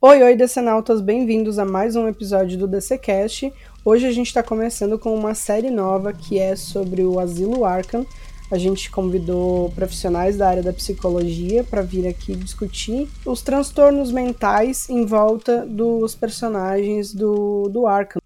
[0.00, 3.52] Oi, oi, decenautas, bem-vindos a mais um episódio do DCCast.
[3.84, 8.06] Hoje a gente está começando com uma série nova que é sobre o Asilo Arkham.
[8.48, 14.88] A gente convidou profissionais da área da psicologia para vir aqui discutir os transtornos mentais
[14.88, 18.22] em volta dos personagens do, do Arkham.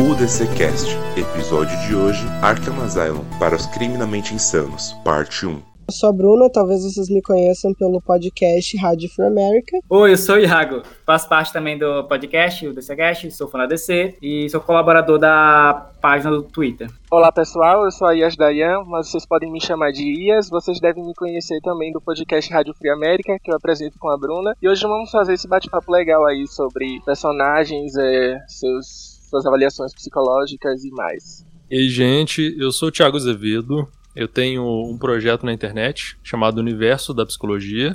[0.00, 5.67] O DCCast, episódio de hoje, Arkham Asylum, para os criminalmente insanos, parte 1.
[5.88, 9.78] Eu sou a Bruna, talvez vocês me conheçam pelo podcast Rádio for America.
[9.88, 13.64] Oi, eu sou o Iago, faço parte também do podcast, o DCcast, sou fã da
[13.64, 16.90] DC e sou colaborador da página do Twitter.
[17.10, 20.50] Olá pessoal, eu sou a Ias Dayan, mas vocês podem me chamar de Ias.
[20.50, 24.18] Vocês devem me conhecer também do podcast Rádio Free América, que eu apresento com a
[24.18, 24.54] Bruna.
[24.60, 30.84] E hoje vamos fazer esse bate-papo legal aí sobre personagens, é, seus, suas avaliações psicológicas
[30.84, 31.46] e mais.
[31.70, 33.88] E aí, gente, eu sou o Thiago Azevedo,
[34.18, 37.90] eu tenho um projeto na internet chamado Universo da Psicologia.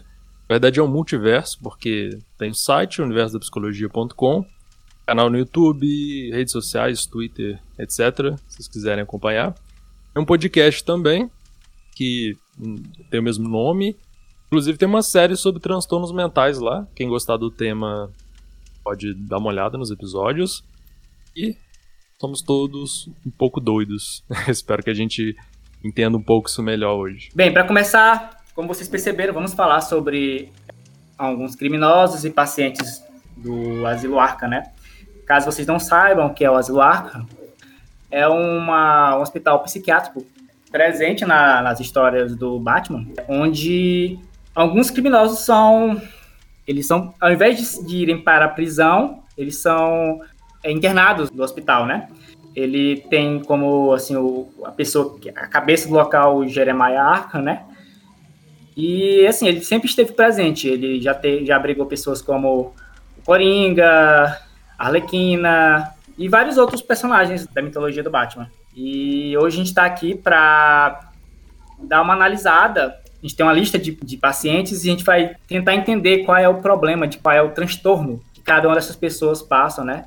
[0.47, 4.45] Na verdade é um multiverso, porque tem o site universodapsicologia.com,
[5.05, 8.37] canal no YouTube, redes sociais, Twitter, etc.
[8.47, 9.53] Se vocês quiserem acompanhar.
[10.15, 11.29] É um podcast também,
[11.93, 12.37] que
[13.09, 13.97] tem o mesmo nome.
[14.47, 16.87] Inclusive tem uma série sobre transtornos mentais lá.
[16.95, 18.09] Quem gostar do tema
[18.81, 20.63] pode dar uma olhada nos episódios.
[21.35, 21.57] E
[22.17, 24.23] somos todos um pouco doidos.
[24.47, 25.35] Espero que a gente
[25.83, 27.29] entenda um pouco isso melhor hoje.
[27.35, 30.51] Bem, para começar, como vocês perceberam, vamos falar sobre
[31.17, 33.03] alguns criminosos e pacientes
[33.35, 34.71] do Asilo Arca, né?
[35.25, 37.25] Caso vocês não saibam o que é o Asilo Arca,
[38.11, 40.25] é uma, um hospital psiquiátrico
[40.71, 44.19] presente na, nas histórias do Batman, onde
[44.53, 46.01] alguns criminosos são,
[46.67, 50.19] eles são, ao invés de, de irem para a prisão, eles são
[50.63, 52.07] é, internados no hospital, né?
[52.55, 57.63] Ele tem como, assim, o, a pessoa, a cabeça do local, Jeremiah Arkham, né?
[58.75, 60.67] E, assim, ele sempre esteve presente.
[60.67, 62.73] Ele já, te, já abrigou pessoas como
[63.17, 64.39] o Coringa,
[64.77, 68.49] Arlequina e vários outros personagens da mitologia do Batman.
[68.75, 71.11] E hoje a gente está aqui para
[71.79, 72.87] dar uma analisada.
[72.87, 76.37] A gente tem uma lista de, de pacientes e a gente vai tentar entender qual
[76.37, 80.05] é o problema, de qual é o transtorno que cada uma dessas pessoas passam, né?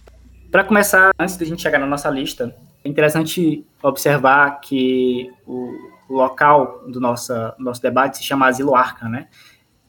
[0.57, 5.71] Para começar, antes da gente chegar na nossa lista, é interessante observar que o
[6.09, 9.27] local do nosso, nosso debate se chama Asilo Arca, né?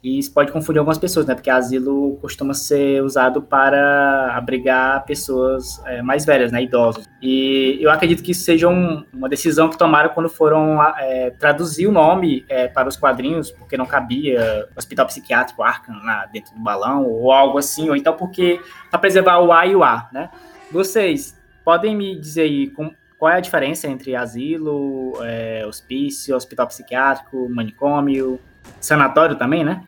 [0.03, 1.33] E isso pode confundir algumas pessoas, né?
[1.33, 6.61] Porque asilo costuma ser usado para abrigar pessoas é, mais velhas, né?
[6.61, 7.05] Idosos.
[7.21, 11.87] E eu acredito que isso seja um, uma decisão que tomaram quando foram é, traduzir
[11.87, 16.59] o nome é, para os quadrinhos, porque não cabia Hospital Psiquiátrico Arkham lá dentro do
[16.61, 20.29] balão, ou algo assim, ou então porque para preservar o A e o A, né?
[20.71, 26.67] Vocês podem me dizer aí com, qual é a diferença entre asilo, é, hospício, hospital
[26.67, 28.39] psiquiátrico, manicômio,
[28.79, 29.83] sanatório também, né?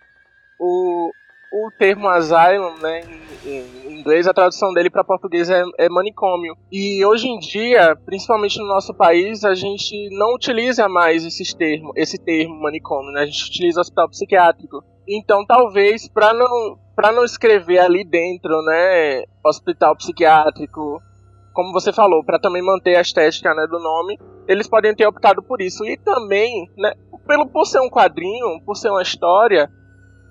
[0.57, 1.11] O,
[1.51, 3.01] o termo asylum, né,
[3.45, 6.55] em, inglês, a tradução dele para português é, é, manicômio.
[6.71, 11.91] E hoje em dia, principalmente no nosso país, a gente não utiliza mais esses termos,
[11.95, 13.21] esse termo manicômio, né?
[13.21, 14.83] A gente utiliza hospital psiquiátrico.
[15.07, 21.01] Então, talvez para não para não escrever ali dentro, né, hospital psiquiátrico,
[21.53, 25.41] como você falou, para também manter a estética, né, do nome, eles podem ter optado
[25.41, 25.85] por isso.
[25.85, 26.93] E também, né,
[27.25, 29.71] pelo por ser um quadrinho, por ser uma história,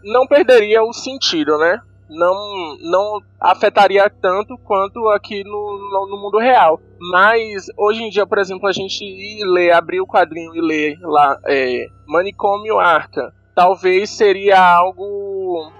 [0.08, 1.80] não perderia o sentido, né?
[2.08, 6.80] Não, não afetaria tanto quanto aqui no, no, no, mundo real.
[6.98, 10.98] Mas hoje em dia, por exemplo, a gente ir ler, abrir o quadrinho e ler
[11.02, 15.70] lá é, Manicômio Arca, talvez seria algo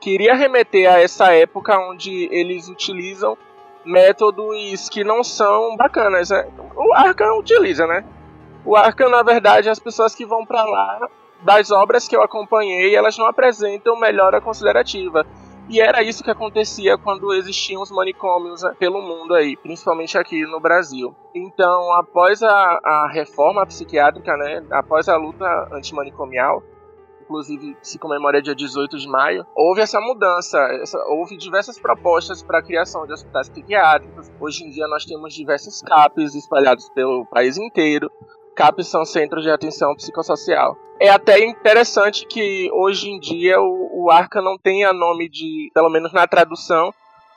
[0.00, 3.38] que iria remeter a essa época onde eles utilizam
[3.84, 6.30] métodos que não são bacanas.
[6.30, 6.48] Né?
[6.74, 8.04] O Arca utiliza, né?
[8.64, 11.08] O Arca, na verdade, as pessoas que vão para lá
[11.42, 15.24] das obras que eu acompanhei, elas não apresentam melhora considerativa.
[15.68, 20.58] E era isso que acontecia quando existiam os manicômios pelo mundo aí, principalmente aqui no
[20.58, 21.14] Brasil.
[21.32, 26.60] Então, após a, a reforma psiquiátrica, né, após a luta antimanicomial,
[27.22, 32.58] inclusive se comemora dia 18 de maio, houve essa mudança, essa, houve diversas propostas para
[32.58, 34.28] a criação de hospitais psiquiátricos.
[34.40, 38.10] Hoje em dia nós temos diversos CAPs espalhados pelo país inteiro.
[38.54, 40.76] CAPs são centros de atenção psicossocial.
[41.00, 45.88] É até interessante que hoje em dia o, o Arca não tenha nome de, pelo
[45.88, 46.92] menos na tradução,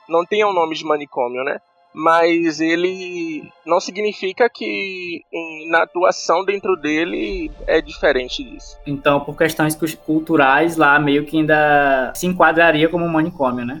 [0.08, 1.58] não tenha o um nome de manicômio, né?
[1.94, 5.22] Mas ele não significa que
[5.70, 8.76] na atuação dentro dele é diferente disso.
[8.84, 13.80] Então, por questões culturais, lá meio que ainda se enquadraria como manicômio, né?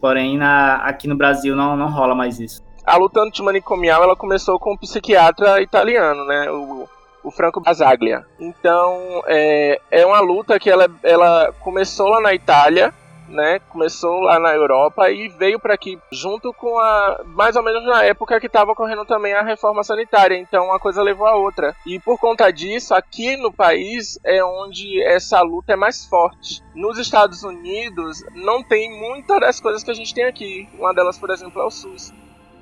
[0.00, 2.62] Porém, na, aqui no Brasil não, não rola mais isso.
[2.84, 6.50] A luta antimanicomial ela começou com um psiquiatra italiano, né?
[6.50, 6.88] O
[7.24, 8.24] o Franco Basaglia.
[8.38, 12.92] Então é, é uma luta que ela, ela começou lá na Itália,
[13.26, 13.58] né?
[13.70, 18.04] Começou lá na Europa e veio para aqui junto com a mais ou menos na
[18.04, 20.36] época que estava ocorrendo também a reforma sanitária.
[20.36, 21.74] Então uma coisa levou a outra.
[21.86, 26.62] E por conta disso, aqui no país é onde essa luta é mais forte.
[26.74, 30.68] Nos Estados Unidos não tem muitas das coisas que a gente tem aqui.
[30.78, 32.12] Uma delas, por exemplo, é o SUS.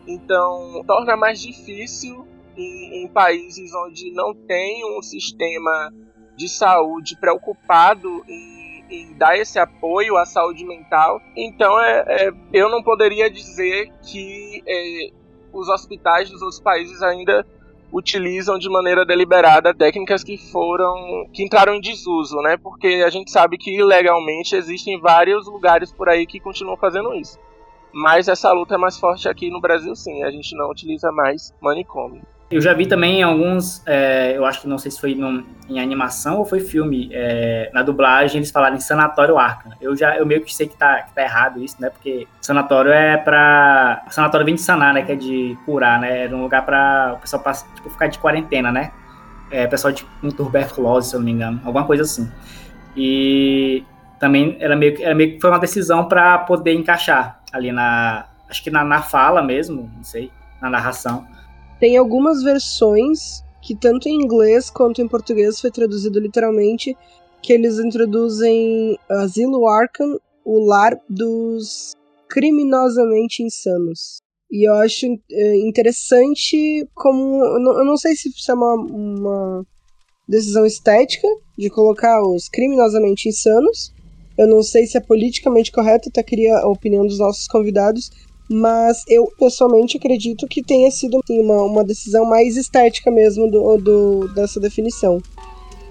[0.06, 2.26] Então torna mais difícil
[2.56, 5.92] em, em países onde não tem um sistema
[6.36, 8.62] de saúde preocupado em
[8.92, 11.20] em dar esse apoio à saúde mental.
[11.36, 15.10] Então, é, é eu não poderia dizer que é,
[15.52, 17.46] os hospitais dos outros países ainda
[17.92, 22.56] utilizam de maneira deliberada técnicas que foram que entraram em desuso, né?
[22.56, 27.38] Porque a gente sabe que ilegalmente existem vários lugares por aí que continuam fazendo isso.
[27.92, 30.22] Mas essa luta é mais forte aqui no Brasil, sim.
[30.22, 32.22] A gente não utiliza mais manicômio.
[32.52, 35.80] Eu já vi também alguns, é, eu acho que não sei se foi num, em
[35.80, 39.72] animação ou foi filme, é, na dublagem eles falaram em Sanatório Arkham.
[39.80, 41.88] Eu já, eu meio que sei que tá, que tá errado isso, né?
[41.88, 44.04] Porque sanatório é pra.
[44.10, 45.02] Sanatório vem de sanar, né?
[45.02, 46.26] Que é de curar, né?
[46.26, 48.92] É um lugar pra o pessoal passar, tipo, ficar de quarentena, né?
[49.50, 52.30] É, pessoal de com tuberculose, se eu não me engano, alguma coisa assim.
[52.94, 53.82] E
[54.20, 58.26] também era meio, era meio que foi uma decisão para poder encaixar ali na.
[58.48, 61.26] Acho que na, na fala mesmo, não sei, na narração
[61.82, 66.96] tem algumas versões que tanto em inglês quanto em português foi traduzido literalmente
[67.42, 71.92] que eles introduzem Asilo Arkham, o lar dos
[72.28, 74.18] criminosamente insanos.
[74.48, 77.44] E eu acho é, interessante como.
[77.44, 79.66] Eu não sei se isso é uma, uma
[80.28, 81.26] decisão estética
[81.58, 83.92] de colocar os criminosamente insanos.
[84.36, 88.10] Eu não sei se é politicamente correto, até queria a opinião dos nossos convidados,
[88.48, 93.76] mas eu pessoalmente acredito que tenha sido assim, uma, uma decisão mais estética mesmo do,
[93.78, 95.20] do dessa definição.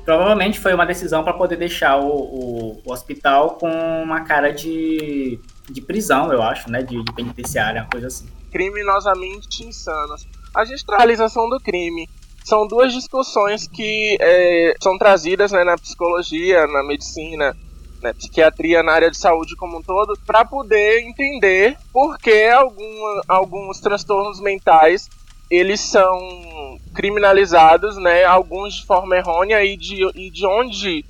[0.06, 3.70] Provavelmente foi uma decisão para poder deixar o, o, o, hospital com
[4.04, 5.40] uma cara de,
[5.70, 6.82] de prisão, eu acho, né?
[6.82, 8.26] De, de penitenciária, uma coisa assim.
[8.52, 10.28] Criminosamente insanos.
[10.54, 12.10] A gestualização do crime
[12.44, 17.56] são duas discussões que é, são trazidas né, na psicologia, na medicina,
[18.02, 23.22] né, psiquiatria na área de saúde como um todo, para poder entender por que algum,
[23.28, 25.10] alguns transtornos mentais
[25.50, 31.04] eles são criminalizados, né, alguns de forma errônea e de, e de onde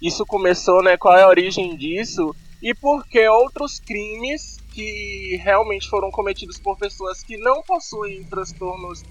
[0.00, 5.88] isso começou, né, qual é a origem disso e por que outros crimes que realmente
[5.88, 9.02] foram cometidos por pessoas que não possuem transtornos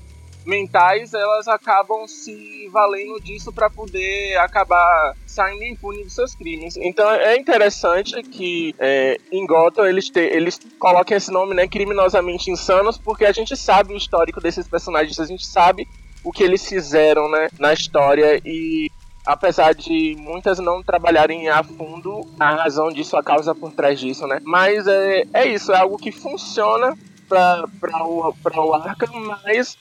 [0.47, 6.77] mentais, elas acabam se valendo disso para poder acabar saindo impune dos seus crimes.
[6.77, 12.49] Então é interessante que é, em Gotham eles, te, eles coloquem esse nome, né, criminosamente
[12.49, 15.87] insanos, porque a gente sabe o histórico desses personagens, a gente sabe
[16.23, 18.89] o que eles fizeram, né, na história e
[19.25, 24.25] apesar de muitas não trabalharem a fundo a razão disso, a causa por trás disso,
[24.25, 24.39] né?
[24.43, 26.97] Mas é, é isso, é algo que funciona
[27.27, 27.65] para
[28.05, 29.77] o, pra o Arkham, mas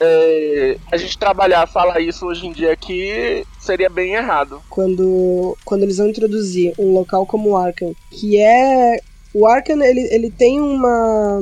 [0.00, 4.62] é, a gente trabalhar, falar isso hoje em dia aqui seria bem errado.
[4.70, 8.98] Quando, quando eles vão introduzir um local como o Arkham, que é.
[9.32, 11.40] O Arkham ele, ele tem uma,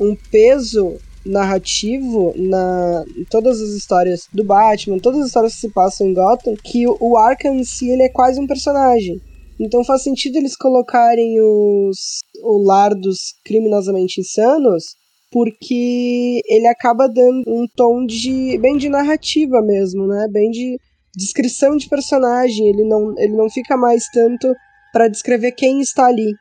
[0.00, 5.68] um peso narrativo na em todas as histórias do Batman, todas as histórias que se
[5.68, 9.20] passam em Gotham, que o, Arkham em si ele é quase um personagem.
[9.60, 14.97] Então faz sentido eles colocarem os, o lar dos criminosamente insanos
[15.30, 20.26] porque ele acaba dando um tom de bem de narrativa mesmo, né?
[20.30, 20.78] Bem de
[21.14, 22.68] descrição de personagem.
[22.68, 24.54] Ele não, ele não fica mais tanto
[24.92, 26.34] para descrever quem está ali,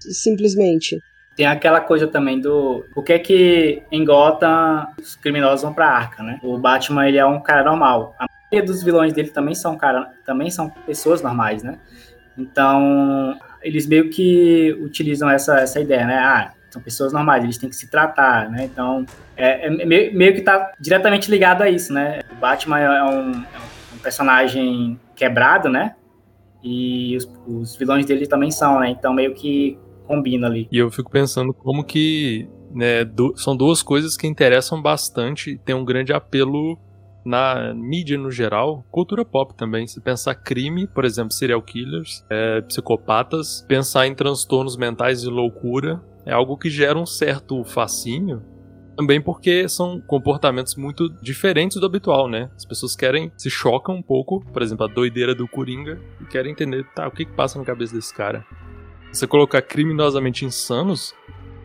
[0.00, 0.98] simplesmente.
[1.36, 5.88] Tem aquela coisa também do o que é que em Gotham os criminosos vão para
[5.88, 6.38] Arca, né?
[6.42, 8.14] O Batman ele é um cara normal.
[8.18, 11.78] A maioria dos vilões dele também são cara, também são pessoas normais, né?
[12.36, 16.18] Então eles meio que utilizam essa, essa ideia, né?
[16.18, 18.64] Ah, são pessoas normais, eles têm que se tratar, né?
[18.64, 19.04] Então,
[19.36, 22.20] é, é meio, meio, que tá diretamente ligado a isso, né?
[22.32, 23.58] O Batman é um, é
[23.94, 25.94] um personagem quebrado, né?
[26.62, 28.90] E os, os, vilões dele também são, né?
[28.90, 30.68] Então, meio que combina ali.
[30.70, 35.74] E eu fico pensando como que né, do, são duas coisas que interessam bastante, tem
[35.74, 36.78] um grande apelo
[37.24, 39.86] na mídia no geral, cultura pop também.
[39.86, 46.00] Se pensar crime, por exemplo, serial killers, é, psicopatas, pensar em transtornos mentais e loucura,
[46.24, 48.42] é algo que gera um certo fascínio.
[48.96, 52.50] Também porque são comportamentos muito diferentes do habitual, né?
[52.54, 56.52] As pessoas querem, se chocam um pouco, por exemplo, a doideira do Coringa, e querem
[56.52, 58.44] entender, tá, o que, que passa na cabeça desse cara.
[59.10, 61.14] Você colocar criminosamente insanos,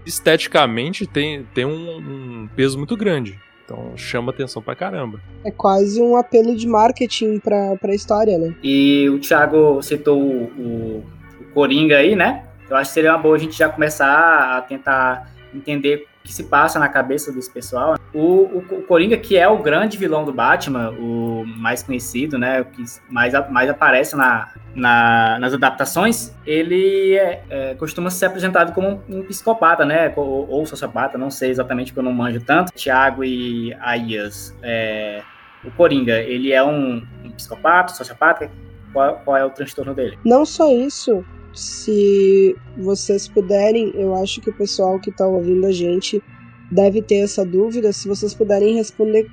[0.05, 3.38] esteticamente tem, tem um, um peso muito grande.
[3.65, 5.19] Então chama atenção pra caramba.
[5.43, 8.55] É quase um apelo de marketing pra, pra história, né?
[8.63, 11.03] E o Thiago citou o, o,
[11.41, 12.45] o Coringa aí, né?
[12.69, 16.34] Eu acho que seria uma boa a gente já começar a tentar entender o que
[16.34, 17.95] se passa na cabeça desse pessoal.
[18.13, 22.62] O, o, o, Coringa, que é o grande vilão do Batman, o mais conhecido, né,
[22.62, 28.74] o que mais, mais aparece na, na, nas adaptações, ele é, é, costuma ser apresentado
[28.74, 32.41] como um, um psicopata, né, ou, ou, sociopata, não sei exatamente porque eu não manjo
[32.41, 32.72] tanto.
[32.74, 35.22] Tiago e Aias, é,
[35.63, 38.50] o Coringa, ele é um, um psicopata, sociopata?
[38.91, 40.17] Qual, qual é o transtorno dele?
[40.24, 41.24] Não só isso,
[41.55, 46.21] se vocês puderem, eu acho que o pessoal que está ouvindo a gente
[46.69, 47.93] deve ter essa dúvida.
[47.93, 49.29] Se vocês puderem responder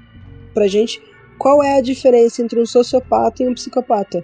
[0.55, 1.03] pra gente
[1.39, 4.23] qual é a diferença entre um sociopata e um psicopata.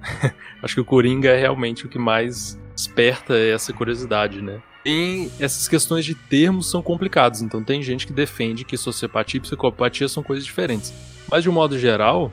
[0.62, 4.62] acho que o Coringa é realmente o que mais desperta essa curiosidade, né?
[4.84, 9.40] Tem essas questões de termos são complicados, então tem gente que defende que sociopatia e
[9.40, 10.92] psicopatia são coisas diferentes.
[11.30, 12.32] Mas de um modo geral,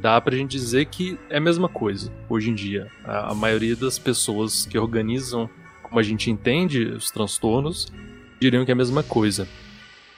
[0.00, 2.90] dá pra gente dizer que é a mesma coisa hoje em dia.
[3.04, 5.48] A, a maioria das pessoas que organizam,
[5.82, 7.92] como a gente entende, os transtornos,
[8.40, 9.48] diriam que é a mesma coisa.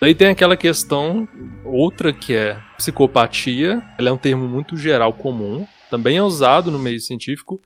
[0.00, 1.28] Daí tem aquela questão,
[1.64, 6.78] outra que é psicopatia, ela é um termo muito geral comum, também é usado no
[6.78, 7.60] meio científico,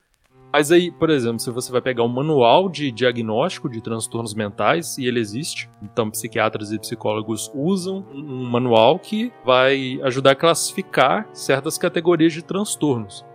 [0.55, 4.97] mas aí, por exemplo, se você vai pegar um manual de diagnóstico de transtornos mentais,
[4.97, 11.27] e ele existe, então psiquiatras e psicólogos usam um manual que vai ajudar a classificar
[11.33, 13.25] certas categorias de transtornos.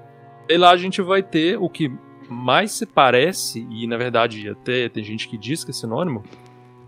[0.48, 1.92] E lá a gente vai ter o que
[2.26, 6.22] mais se parece, e na verdade até tem gente que diz que é sinônimo,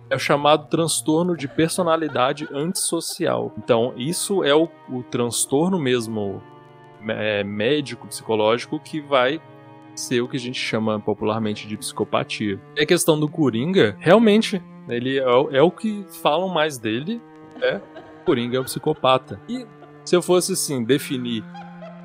[0.09, 3.53] é o chamado transtorno de personalidade antissocial.
[3.59, 6.43] Então, isso é o, o transtorno mesmo
[7.07, 9.39] é, médico, psicológico, que vai
[9.95, 12.61] ser o que a gente chama popularmente de psicopatia.
[12.77, 17.21] E a questão do Coringa, realmente, ele é, é o que falam mais dele,
[17.61, 17.81] é
[18.25, 19.41] Coringa é um psicopata.
[19.49, 19.67] E
[20.05, 21.45] se eu fosse assim definir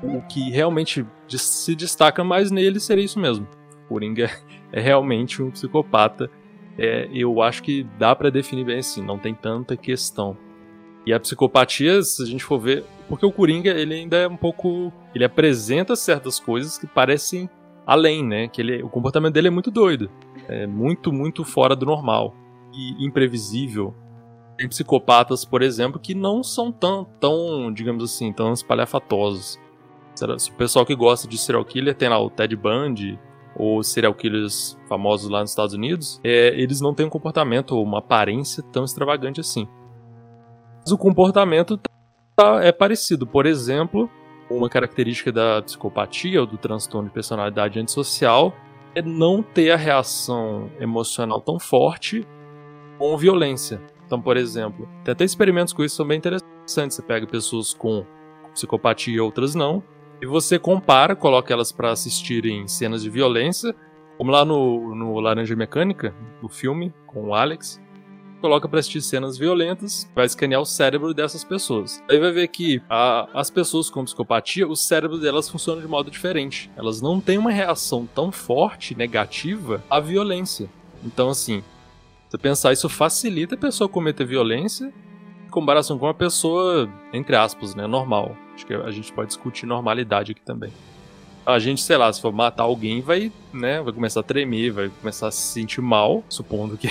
[0.02, 3.46] o que realmente se destaca mais nele, seria isso mesmo.
[3.88, 4.30] Coringa
[4.72, 6.30] é realmente um psicopata.
[6.76, 10.36] É, eu acho que dá para definir bem assim, não tem tanta questão.
[11.04, 14.36] E a psicopatia, se a gente for ver, porque o Coringa ele ainda é um
[14.36, 17.48] pouco, ele apresenta certas coisas que parecem
[17.88, 18.48] além, né?
[18.48, 20.10] Que ele, o comportamento dele é muito doido.
[20.46, 22.34] É muito, muito fora do normal.
[22.74, 23.94] E imprevisível.
[24.58, 29.58] Tem psicopatas, por exemplo, que não são tão, tão digamos assim, tão espalhafatosos.
[30.50, 33.18] O pessoal que gosta de serial killer tem lá o Ted Bundy,
[33.56, 37.84] ou serial killers famosos lá nos Estados Unidos, é, eles não têm um comportamento ou
[37.84, 39.66] uma aparência tão extravagante assim.
[40.80, 41.80] Mas o comportamento
[42.36, 43.26] tá, é parecido.
[43.26, 44.10] Por exemplo,
[44.50, 48.54] uma característica da psicopatia ou do transtorno de personalidade antissocial
[48.94, 52.26] é não ter a reação emocional tão forte
[52.98, 53.80] com violência.
[54.06, 56.96] Então, por exemplo, tem até experimentos com isso são bem interessantes.
[56.96, 58.04] Você pega pessoas com
[58.54, 59.82] psicopatia e outras não,
[60.20, 63.74] e você compara, coloca elas para assistirem cenas de violência,
[64.16, 67.80] como lá no, no Laranja Mecânica, no filme, com o Alex
[68.40, 72.02] coloca para assistir cenas violentas, vai escanear o cérebro dessas pessoas.
[72.08, 76.10] Aí vai ver que a, as pessoas com psicopatia, o cérebro delas funciona de modo
[76.10, 76.70] diferente.
[76.76, 80.68] Elas não têm uma reação tão forte, negativa, à violência.
[81.04, 81.62] Então, assim,
[82.28, 84.92] você pensar isso facilita a pessoa cometer violência
[85.46, 88.36] em comparação com uma pessoa, entre aspas, né, normal.
[88.54, 90.72] Acho que a gente pode discutir normalidade aqui também.
[91.46, 94.88] A gente, sei lá, se for matar alguém, vai, né, vai começar a tremer, vai
[94.90, 96.88] começar a se sentir mal, supondo que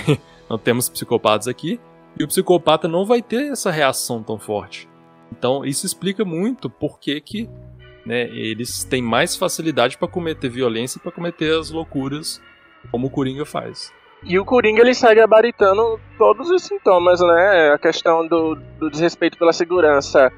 [0.50, 1.80] não temos psicopatas aqui,
[2.20, 4.90] e o psicopata não vai ter essa reação tão forte.
[5.32, 7.50] Então isso explica muito por que, que
[8.06, 12.42] né, eles têm mais facilidade para cometer violência e para cometer as loucuras
[12.90, 13.94] como o Coringa faz.
[14.24, 17.72] E o Coringa ele segue gabaritando todos os sintomas, né?
[17.72, 20.32] A questão do, do desrespeito pela segurança,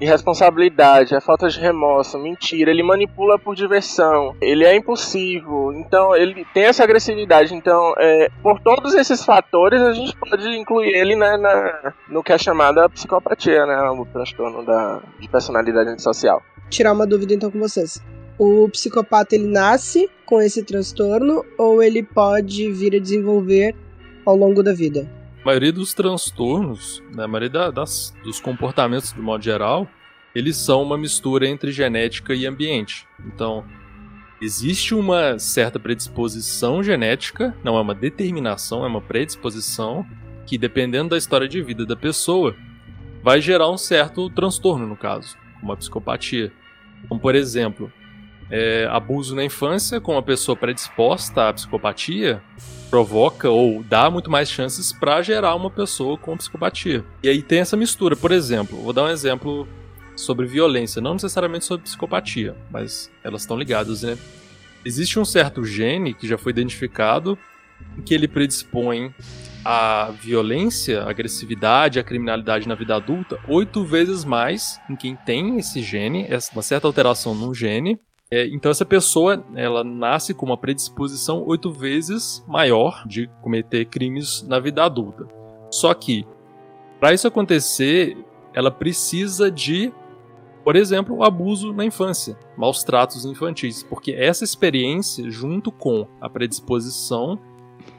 [0.00, 6.46] irresponsabilidade, a falta de remorso, mentira, ele manipula por diversão, ele é impulsivo, então ele
[6.52, 7.54] tem essa agressividade.
[7.54, 12.32] Então, é, por todos esses fatores, a gente pode incluir ele né, na, no que
[12.32, 16.42] é chamada psicopatia, né, o transtorno da, de personalidade antissocial.
[16.70, 18.02] Tirar uma dúvida então com vocês.
[18.38, 23.74] O psicopata ele nasce com esse transtorno ou ele pode vir a desenvolver
[24.24, 25.17] ao longo da vida?
[25.48, 29.88] Maioria dos transtornos, né, maioria da, das, dos comportamentos de modo geral,
[30.34, 33.08] eles são uma mistura entre genética e ambiente.
[33.24, 33.64] Então,
[34.42, 40.06] existe uma certa predisposição genética, não é uma determinação, é uma predisposição
[40.44, 42.54] que, dependendo da história de vida da pessoa,
[43.22, 46.52] vai gerar um certo transtorno, no caso, como a psicopatia.
[47.08, 47.90] Como, por exemplo,
[48.50, 52.42] é, abuso na infância com uma pessoa predisposta à psicopatia
[52.88, 57.04] provoca ou dá muito mais chances para gerar uma pessoa com psicopatia.
[57.22, 58.16] E aí tem essa mistura.
[58.16, 59.68] Por exemplo, vou dar um exemplo
[60.16, 64.18] sobre violência, não necessariamente sobre psicopatia, mas elas estão ligadas, né?
[64.84, 67.38] Existe um certo gene que já foi identificado
[68.04, 69.14] que ele predispõe
[69.64, 75.58] a violência, a agressividade, a criminalidade na vida adulta oito vezes mais em quem tem
[75.58, 80.56] esse gene, uma certa alteração num gene, é, então essa pessoa, ela nasce com uma
[80.56, 85.26] predisposição oito vezes maior de cometer crimes na vida adulta.
[85.70, 86.26] Só que,
[87.00, 88.16] para isso acontecer,
[88.52, 89.92] ela precisa de,
[90.62, 97.38] por exemplo, abuso na infância, maus tratos infantis, porque essa experiência, junto com a predisposição,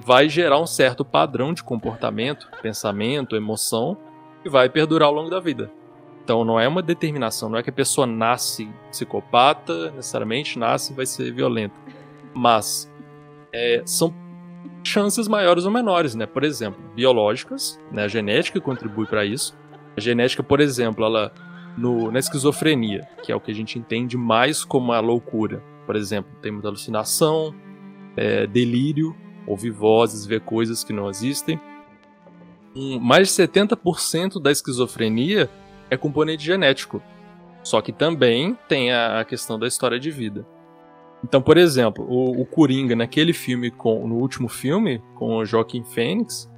[0.06, 3.98] vai gerar um certo padrão de comportamento, pensamento, emoção,
[4.44, 5.72] que vai perdurar ao longo da vida.
[6.30, 10.96] Então não é uma determinação, não é que a pessoa nasce psicopata, necessariamente nasce e
[10.96, 11.74] vai ser violenta.
[12.36, 12.88] Mas
[13.52, 14.14] é, são
[14.84, 16.28] chances maiores ou menores, né?
[16.28, 18.04] Por exemplo, biológicas, né?
[18.04, 19.58] A genética contribui para isso.
[19.98, 21.34] A genética, por exemplo, ela
[21.76, 25.64] no, na esquizofrenia, que é o que a gente entende mais como a loucura.
[25.88, 27.56] Por exemplo, tem muita alucinação,
[28.16, 29.16] é, delírio,
[29.48, 31.60] ouvir vozes, ver coisas que não existem.
[32.76, 35.50] Um, mais de 70% da esquizofrenia
[35.90, 37.02] é componente genético.
[37.64, 40.46] Só que também tem a, a questão da história de vida.
[41.24, 45.84] Então, por exemplo, o, o Coringa naquele filme, com, no último filme, com o Joaquim
[45.84, 46.50] Fênix,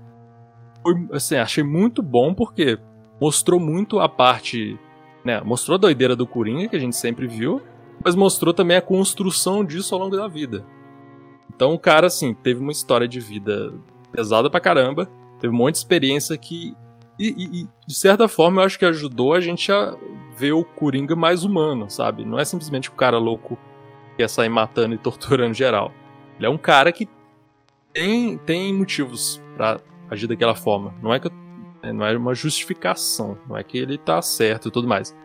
[0.84, 2.78] foi, assim, achei muito bom porque
[3.20, 4.80] mostrou muito a parte,
[5.24, 7.62] né, mostrou a doideira do Coringa, que a gente sempre viu,
[8.04, 10.66] mas mostrou também a construção disso ao longo da vida.
[11.54, 13.74] Então o cara, assim, teve uma história de vida
[14.12, 15.10] pesada pra caramba,
[15.40, 16.74] teve um monte de experiência que
[17.20, 19.96] e, e, de certa forma, eu acho que ajudou a gente a
[20.36, 22.26] ver o Coringa mais humano, sabe?
[22.26, 23.58] Não é simplesmente o cara louco
[24.12, 25.92] que quer sair matando e torturando geral.
[26.38, 27.08] Ele é um cara que
[27.94, 30.96] tem, tem motivos para agir daquela forma.
[31.02, 31.30] Não é que
[31.84, 35.16] é, não é uma justificação, não é que ele tá certo e tudo mais.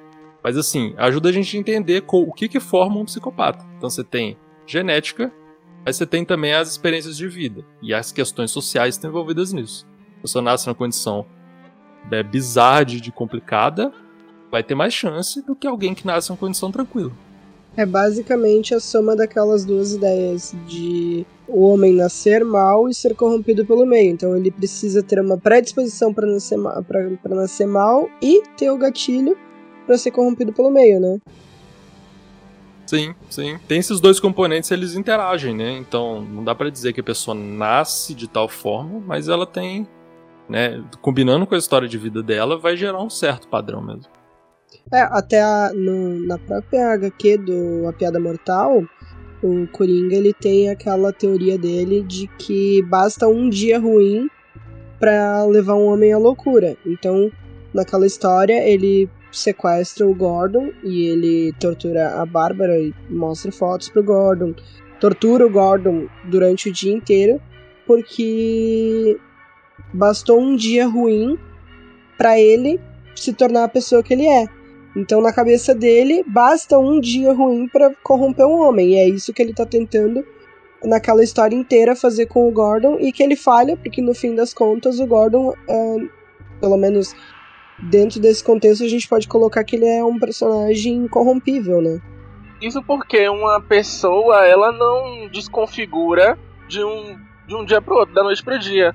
[0.42, 3.66] Mas assim, ajuda a gente a entender o que que forma um psicopata.
[3.76, 5.32] Então você tem genética,
[5.84, 9.86] mas você tem também as experiências de vida e as questões sociais estão envolvidas nisso.
[10.22, 11.26] Pessoa nasce numa condição
[12.10, 13.92] é, bizarra de, de complicada,
[14.50, 17.12] vai ter mais chance do que alguém que nasce em condição tranquila.
[17.76, 23.66] É basicamente a soma daquelas duas ideias de o homem nascer mal e ser corrompido
[23.66, 24.10] pelo meio.
[24.10, 26.82] Então ele precisa ter uma predisposição para nascer, ma
[27.28, 29.36] nascer mal e ter o gatilho
[29.86, 31.18] para ser corrompido pelo meio, né?
[32.86, 33.58] Sim, sim.
[33.66, 35.76] Tem esses dois componentes, eles interagem, né?
[35.76, 39.86] Então não dá para dizer que a pessoa nasce de tal forma, mas ela tem
[40.48, 44.10] né, combinando com a história de vida dela, vai gerar um certo padrão mesmo.
[44.92, 48.84] É, até a, no, na própria HQ do A Piada Mortal,
[49.42, 54.28] o Coringa ele tem aquela teoria dele de que basta um dia ruim
[54.98, 56.76] para levar um homem à loucura.
[56.86, 57.30] Então,
[57.74, 64.02] naquela história, ele sequestra o Gordon e ele tortura a Bárbara e mostra fotos pro
[64.02, 64.54] Gordon.
[65.00, 67.40] Tortura o Gordon durante o dia inteiro
[67.86, 69.18] porque
[69.92, 71.38] Bastou um dia ruim
[72.16, 72.80] para ele
[73.14, 74.46] se tornar a pessoa que ele é.
[74.96, 78.92] Então, na cabeça dele, basta um dia ruim para corromper um homem.
[78.92, 80.24] E é isso que ele tá tentando
[80.82, 84.54] naquela história inteira fazer com o Gordon e que ele falha, porque no fim das
[84.54, 85.96] contas o Gordon, é,
[86.60, 87.14] pelo menos
[87.78, 92.00] dentro desse contexto, a gente pode colocar que ele é um personagem corrompível, né?
[92.62, 98.22] Isso porque uma pessoa, ela não desconfigura de um, de um dia pro outro, da
[98.22, 98.94] noite pro dia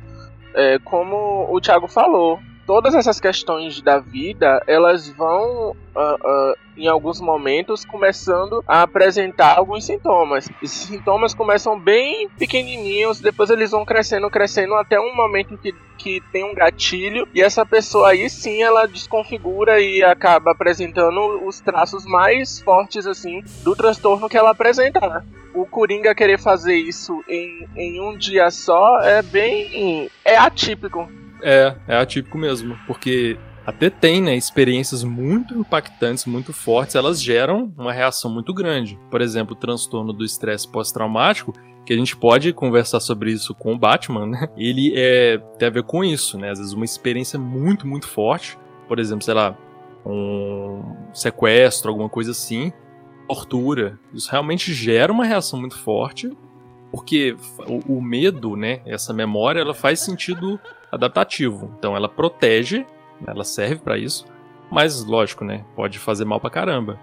[0.54, 6.88] é, como o Thiago falou, todas essas questões da vida, elas vão, uh, uh, em
[6.88, 10.50] alguns momentos, começando a apresentar alguns sintomas.
[10.62, 16.22] Esses sintomas começam bem pequenininhos, depois eles vão crescendo, crescendo, até um momento que, que
[16.32, 22.06] tem um gatilho, e essa pessoa aí sim, ela desconfigura e acaba apresentando os traços
[22.06, 25.24] mais fortes, assim, do transtorno que ela apresenta, né?
[25.54, 30.10] o Coringa querer fazer isso em, em um dia só é bem.
[30.24, 31.10] é atípico.
[31.42, 37.74] É, é atípico mesmo, porque até tem, né, experiências muito impactantes, muito fortes, elas geram
[37.78, 39.00] uma reação muito grande.
[39.10, 41.54] Por exemplo, o transtorno do estresse pós-traumático,
[41.86, 44.48] que a gente pode conversar sobre isso com o Batman, né?
[44.58, 46.52] Ele é, tem a ver com isso, né?
[46.52, 49.58] Às vezes uma experiência muito, muito forte, por exemplo, sei lá,
[50.06, 52.72] um sequestro, alguma coisa assim,
[53.28, 54.00] tortura.
[54.14, 56.30] Isso realmente gera uma reação muito forte,
[56.92, 57.36] porque
[57.68, 60.60] o, o medo, né, essa memória, ela faz sentido
[60.92, 61.74] adaptativo.
[61.78, 62.86] Então ela protege,
[63.28, 64.26] ela serve para isso,
[64.72, 67.00] mas lógico, né, pode fazer mal pra caramba.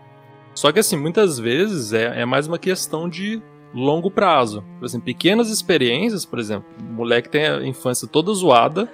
[0.54, 3.40] Só que assim, muitas vezes é, é mais uma questão de
[3.72, 4.64] longo prazo.
[4.78, 8.90] Por exemplo, pequenas experiências, por exemplo, moleque tem a infância toda zoada,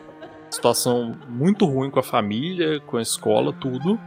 [0.50, 3.98] situação muito ruim com a família, com a escola, tudo.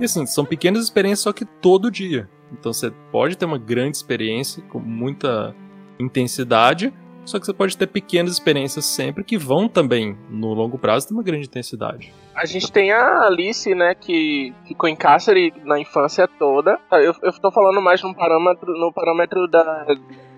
[0.00, 2.28] E assim, são pequenas experiências, só que todo dia.
[2.52, 5.54] Então você pode ter uma grande experiência com muita
[5.98, 6.92] intensidade,
[7.28, 11.14] só que você pode ter pequenas experiências sempre que vão também, no longo prazo, ter
[11.14, 12.12] uma grande intensidade.
[12.34, 16.78] A gente tem a Alice, né, que ficou em cárcere na infância toda.
[16.92, 19.86] Eu, eu tô falando mais no parâmetro, no parâmetro da,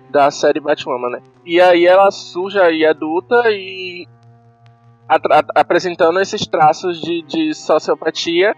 [0.09, 1.21] da série Batwoman, né?
[1.45, 4.07] E aí ela surge aí adulta e
[5.55, 8.55] apresentando esses traços de, de sociopatia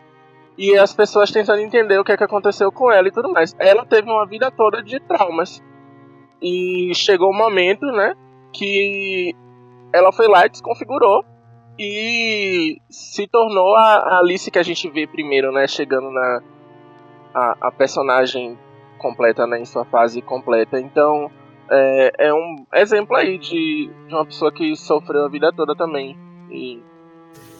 [0.58, 3.56] e as pessoas tentando entender o que, é que aconteceu com ela e tudo mais.
[3.58, 5.64] Ela teve uma vida toda de traumas.
[6.44, 8.14] E chegou um momento, né,
[8.52, 9.34] que
[9.94, 11.24] ela foi lá e desconfigurou
[11.80, 16.42] e se tornou a Alice que a gente vê primeiro, né, chegando na
[17.34, 18.58] a, a personagem
[19.00, 20.80] completa, né, em sua fase completa.
[20.80, 21.32] Então,
[21.70, 26.18] é, é um exemplo aí de, de uma pessoa que sofreu a vida toda também.
[26.52, 26.82] E...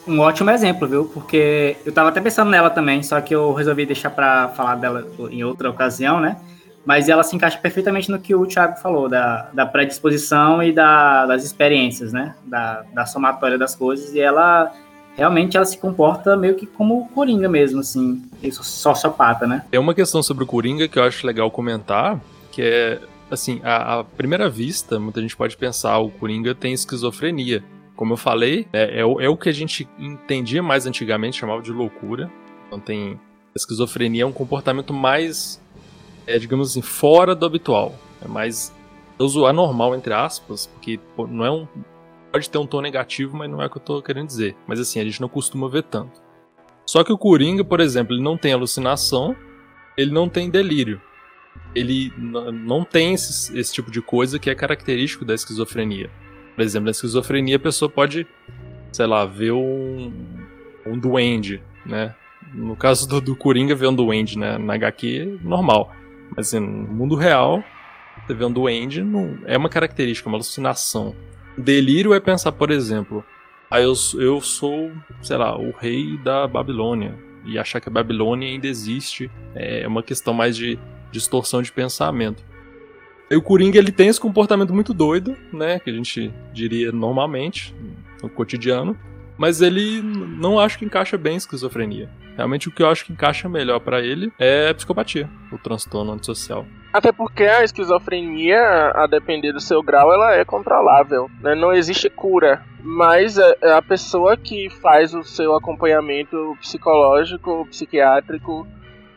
[0.08, 1.06] Um ótimo exemplo, viu?
[1.06, 5.08] Porque eu tava até pensando nela também, só que eu resolvi deixar para falar dela
[5.32, 6.38] em outra ocasião, né?
[6.86, 11.26] Mas ela se encaixa perfeitamente no que o Thiago falou, da, da predisposição e da,
[11.26, 12.36] das experiências, né?
[12.46, 14.72] Da, da somatória das coisas, e ela
[15.16, 19.64] realmente ela se comporta meio que como o Coringa mesmo, assim, sociopata, né?
[19.72, 22.20] É uma questão sobre o Coringa que eu acho legal comentar,
[22.52, 27.64] que é, assim, a primeira vista, muita gente pode pensar, o Coringa tem esquizofrenia.
[27.96, 31.72] Como eu falei, é, é, é o que a gente entendia mais antigamente, chamava de
[31.72, 32.30] loucura.
[32.68, 33.20] Então tem...
[33.56, 35.62] A esquizofrenia é um comportamento mais
[36.26, 37.96] é, digamos assim, fora do habitual.
[38.24, 38.74] É mais
[39.18, 41.68] usual, normal, entre aspas, porque não é um.
[42.32, 44.56] Pode ter um tom negativo, mas não é o que eu tô querendo dizer.
[44.68, 46.22] Mas assim, a gente não costuma ver tanto.
[46.86, 49.36] Só que o Coringa, por exemplo, ele não tem alucinação,
[49.96, 51.00] ele não tem delírio.
[51.76, 56.10] Ele não tem esse, esse tipo de coisa que é característico da esquizofrenia.
[56.56, 58.28] Por exemplo, na esquizofrenia a pessoa pode,
[58.92, 60.12] sei lá, ver um,
[60.86, 62.16] um duende, né?
[62.54, 64.58] No caso do, do Coringa, ver um duende né?
[64.58, 65.92] na HQ, normal.
[66.36, 67.64] Mas assim, no mundo real,
[68.26, 71.16] você vê um duende, não, é uma característica, uma alucinação.
[71.58, 73.24] Delírio é pensar, por exemplo,
[73.70, 74.92] ah, eu, eu sou,
[75.22, 77.16] sei lá, o rei da Babilônia.
[77.46, 80.80] E achar que a Babilônia ainda existe é uma questão mais de
[81.12, 82.44] distorção de pensamento.
[83.30, 85.80] E o Coringa ele tem esse comportamento muito doido, né?
[85.80, 87.74] Que a gente diria normalmente,
[88.22, 88.98] no cotidiano.
[89.38, 92.10] Mas ele não acho que encaixa bem em esquizofrenia.
[92.36, 96.12] Realmente o que eu acho que encaixa melhor para ele é a psicopatia, o transtorno
[96.12, 96.66] antissocial.
[96.92, 101.30] Até porque a esquizofrenia, a depender do seu grau, ela é controlável.
[101.42, 101.56] Né?
[101.56, 102.64] Não existe cura.
[102.82, 108.68] Mas a pessoa que faz o seu acompanhamento psicológico, psiquiátrico,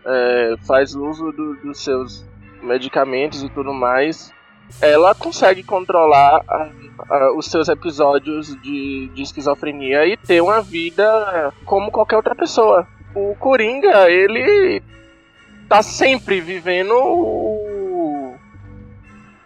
[0.06, 2.24] é, faz uso do, dos seus
[2.62, 4.32] medicamentos e tudo mais,
[4.80, 6.68] ela consegue controlar a,
[7.08, 12.86] a, os seus episódios de, de esquizofrenia e ter uma vida como qualquer outra pessoa
[13.16, 14.82] o Coringa, ele
[15.68, 18.34] tá sempre vivendo o,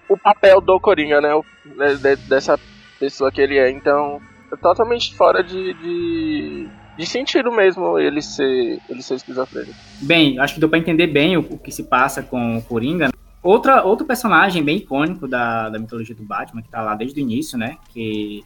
[0.09, 1.35] o papel do Coringa, né?
[1.35, 1.45] O,
[1.77, 2.59] né, de, dessa
[2.99, 3.71] pessoa que ele é.
[3.71, 4.21] Então,
[4.53, 9.75] é totalmente fora de, de, de, sentido mesmo ele ser, ele ser esquizofrênico.
[10.01, 13.11] Bem, acho que deu pra entender bem o, o que se passa com o Coringa.
[13.43, 17.23] Outra, outro personagem bem icônico da, da mitologia do Batman, que tá lá desde o
[17.23, 17.79] início, né?
[17.89, 18.45] Que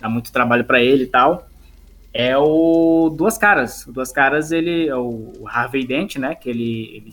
[0.00, 1.46] dá muito trabalho para ele e tal
[2.14, 3.84] é o Duas Caras.
[3.86, 6.36] O Duas Caras, ele é o Harvey Dent, né?
[6.36, 7.10] Que ele, ele,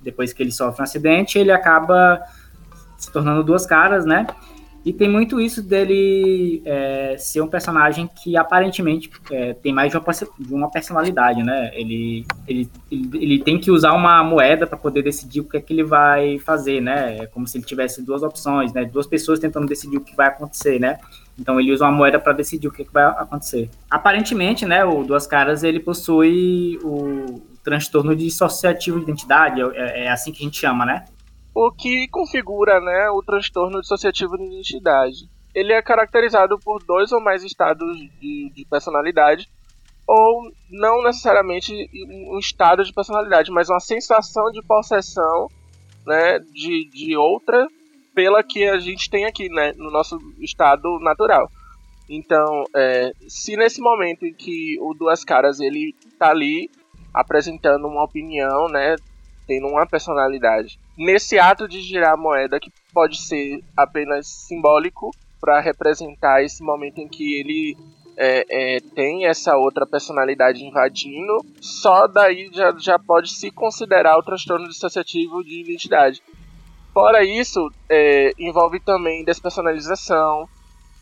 [0.00, 2.22] depois que ele sofre um acidente, ele acaba
[2.96, 4.26] se tornando Duas Caras, né?
[4.86, 9.98] E tem muito isso dele é, ser um personagem que aparentemente é, tem mais de
[9.98, 10.04] uma,
[10.38, 11.72] de uma, personalidade, né?
[11.74, 15.72] Ele, ele, ele, tem que usar uma moeda para poder decidir o que é que
[15.72, 17.16] ele vai fazer, né?
[17.18, 18.84] É como se ele tivesse duas opções, né?
[18.84, 21.00] Duas pessoas tentando decidir o que vai acontecer, né?
[21.36, 23.68] Então ele usa uma moeda para decidir o que, que, vai acontecer.
[23.90, 30.30] Aparentemente, né, o Duas Caras ele possui o transtorno dissociativo de identidade, é, é assim
[30.30, 31.04] que a gente chama, né?
[31.58, 35.26] O que configura né, o transtorno dissociativo de identidade.
[35.54, 39.48] Ele é caracterizado por dois ou mais estados de, de personalidade,
[40.06, 41.72] ou não necessariamente
[42.30, 45.48] um estado de personalidade, mas uma sensação de possessão
[46.06, 47.66] né, de, de outra
[48.14, 51.50] pela que a gente tem aqui né, no nosso estado natural.
[52.06, 56.70] Então, é, se nesse momento em que o Duas Caras ele está ali
[57.14, 58.94] apresentando uma opinião, né,
[59.46, 65.60] tendo uma personalidade, nesse ato de girar a moeda, que pode ser apenas simbólico para
[65.60, 67.76] representar esse momento em que ele
[68.16, 74.22] é, é, tem essa outra personalidade invadindo, só daí já, já pode se considerar o
[74.22, 76.22] transtorno dissociativo de identidade.
[76.94, 80.48] Fora isso, é, envolve também despersonalização,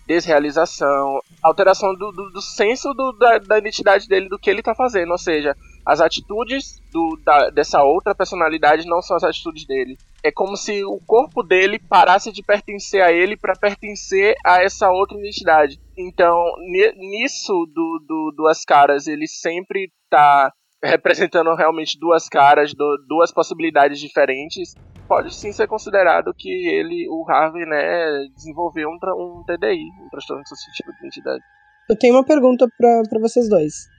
[0.07, 4.75] desrealização, alteração do, do, do senso do, da, da, identidade dele, do que ele está
[4.75, 5.13] fazendo.
[5.13, 9.97] Ou seja, as atitudes do, da, dessa outra personalidade não são as atitudes dele.
[10.23, 14.91] É como se o corpo dele parasse de pertencer a ele para pertencer a essa
[14.91, 15.79] outra identidade.
[15.97, 23.33] Então, nisso do, do Duas Caras, ele sempre está representando realmente duas caras, do, duas
[23.33, 24.75] possibilidades diferentes
[25.07, 30.43] pode sim ser considerado que ele, o Harvey, né, desenvolveu um, um TDI, um transtorno
[30.43, 31.43] dissociativo de identidade.
[31.89, 33.94] Eu tenho uma pergunta para vocês dois.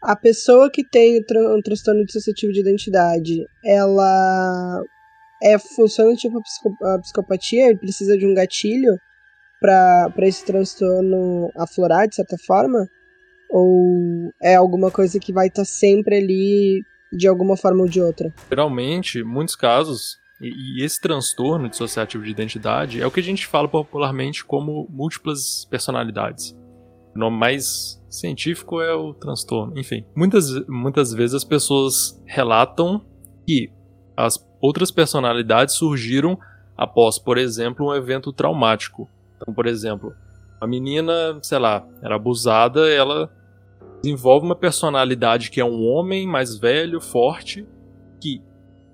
[0.00, 4.82] A pessoa que tem um transtorno dissociativo de identidade, ela
[5.42, 6.40] é funciona tipo
[6.82, 7.68] a psicopatia?
[7.68, 8.98] Ele precisa de um gatilho
[9.60, 12.88] para esse transtorno aflorar de certa forma?
[13.50, 16.82] Ou é alguma coisa que vai estar tá sempre ali
[17.12, 18.32] de alguma forma ou de outra?
[18.48, 23.46] Geralmente, muitos casos, e, e, esse transtorno dissociativo de identidade é o que a gente
[23.46, 26.54] fala popularmente como múltiplas personalidades.
[27.18, 29.78] Nome mais científico é o transtorno.
[29.78, 33.04] Enfim, muitas, muitas vezes as pessoas relatam
[33.46, 33.70] que
[34.16, 36.38] as outras personalidades surgiram
[36.76, 39.08] após, por exemplo, um evento traumático.
[39.36, 40.14] Então, por exemplo,
[40.60, 43.30] a menina, sei lá, era abusada, ela
[44.00, 47.66] desenvolve uma personalidade que é um homem mais velho, forte,
[48.20, 48.40] que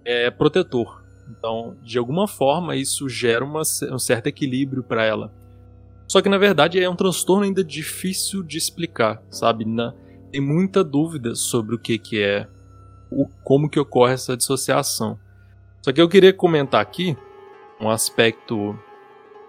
[0.05, 1.05] é protetor.
[1.31, 5.33] Então, de alguma forma, isso gera uma, um certo equilíbrio para ela.
[6.07, 9.65] Só que na verdade é um transtorno ainda difícil de explicar, sabe?
[9.65, 9.95] Na,
[10.31, 12.47] tem muita dúvida sobre o que, que é,
[13.11, 15.19] o, como que ocorre essa dissociação.
[15.83, 17.17] Só que eu queria comentar aqui
[17.81, 18.79] um aspecto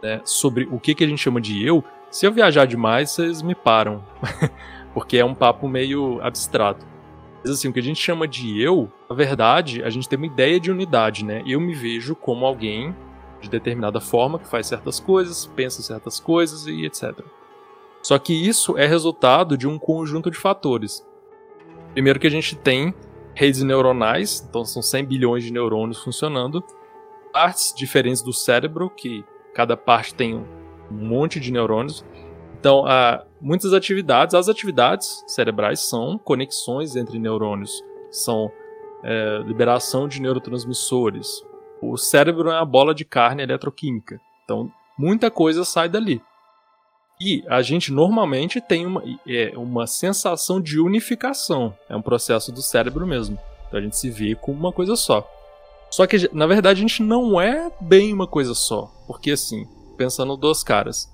[0.02, 1.84] né, sobre o que, que a gente chama de eu.
[2.12, 4.04] Se eu viajar demais, vocês me param,
[4.94, 6.86] porque é um papo meio abstrato.
[7.44, 10.26] Mas assim, o que a gente chama de eu, na verdade, a gente tem uma
[10.26, 11.44] ideia de unidade, né?
[11.46, 12.96] Eu me vejo como alguém
[13.42, 17.20] de determinada forma que faz certas coisas, pensa certas coisas e etc.
[18.02, 21.06] Só que isso é resultado de um conjunto de fatores.
[21.94, 22.94] Primeiro que a gente tem
[23.34, 26.64] redes neuronais, então são 100 bilhões de neurônios funcionando,
[27.34, 30.46] partes diferentes do cérebro, que cada parte tem um
[30.92, 32.06] monte de neurônios,
[32.66, 32.84] então,
[33.40, 38.52] muitas atividades, as atividades cerebrais são conexões entre neurônios, são
[39.04, 41.46] é, liberação de neurotransmissores.
[41.92, 46.22] O cérebro é uma bola de carne eletroquímica, então muita coisa sai dali.
[47.20, 52.62] E a gente normalmente tem uma, é, uma sensação de unificação, é um processo do
[52.62, 53.40] cérebro mesmo.
[53.68, 55.30] Então a gente se vê como uma coisa só.
[55.90, 58.92] Só que, na verdade, a gente não é bem uma coisa só.
[59.08, 59.66] Porque, assim,
[59.98, 61.10] pensando duas caras,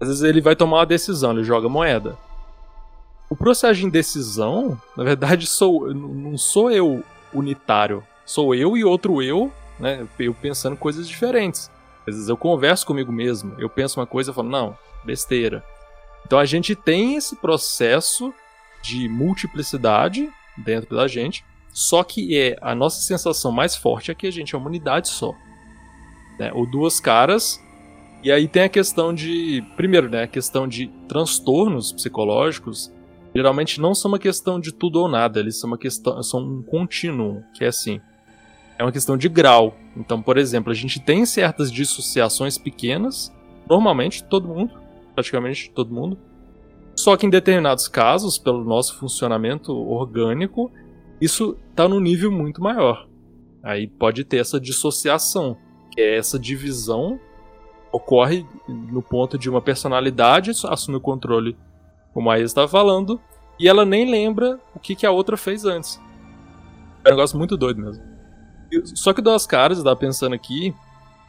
[0.00, 2.18] às vezes ele vai tomar uma decisão, ele joga moeda.
[3.30, 8.02] O processo de indecisão, na verdade, sou, não sou eu unitário.
[8.26, 10.06] Sou eu e outro eu, né?
[10.18, 11.70] Eu pensando coisas diferentes.
[12.00, 15.64] Às vezes eu converso comigo mesmo, eu penso uma coisa e falo, não, besteira.
[16.26, 18.32] Então a gente tem esse processo
[18.82, 24.26] de multiplicidade dentro da gente, só que é a nossa sensação mais forte é que
[24.26, 25.34] a gente é uma unidade só.
[26.38, 26.50] Né?
[26.54, 27.58] O duas caras
[28.24, 29.62] e aí tem a questão de.
[29.76, 30.22] Primeiro, né?
[30.22, 32.90] A questão de transtornos psicológicos.
[33.36, 36.22] Geralmente não são uma questão de tudo ou nada, eles são uma questão.
[36.22, 38.00] são um contínuo, que é assim.
[38.78, 39.76] É uma questão de grau.
[39.96, 43.32] Então, por exemplo, a gente tem certas dissociações pequenas,
[43.68, 44.72] normalmente todo mundo,
[45.14, 46.18] praticamente todo mundo.
[46.96, 50.70] Só que em determinados casos, pelo nosso funcionamento orgânico,
[51.20, 53.08] isso está num nível muito maior.
[53.62, 55.56] Aí pode ter essa dissociação,
[55.92, 57.18] que é essa divisão
[57.94, 61.56] ocorre no ponto de uma personalidade assumir o controle,
[62.12, 63.20] como a Aya estava falando,
[63.58, 66.00] e ela nem lembra o que, que a outra fez antes.
[67.04, 68.13] É um negócio muito doido mesmo.
[68.94, 70.74] Só que duas caras, eu tava pensando aqui,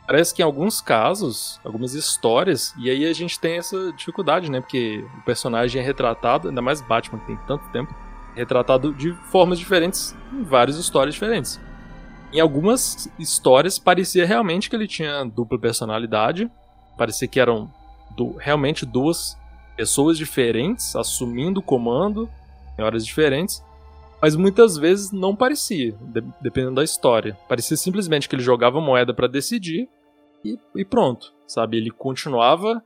[0.05, 4.61] parece que em alguns casos, algumas histórias, e aí a gente tem essa dificuldade, né?
[4.61, 7.93] Porque o personagem é retratado, ainda mais Batman, que tem tanto tempo,
[8.35, 11.59] retratado de formas diferentes em várias histórias diferentes.
[12.33, 16.51] Em algumas histórias parecia realmente que ele tinha dupla personalidade,
[16.97, 17.71] parecia que eram
[18.15, 19.37] do, realmente duas
[19.75, 22.29] pessoas diferentes assumindo o comando
[22.77, 23.63] em horas diferentes,
[24.21, 27.37] mas muitas vezes não parecia, de, dependendo da história.
[27.47, 29.87] Parecia simplesmente que ele jogava moeda para decidir
[30.43, 31.77] e, e pronto, sabe?
[31.77, 32.83] Ele continuava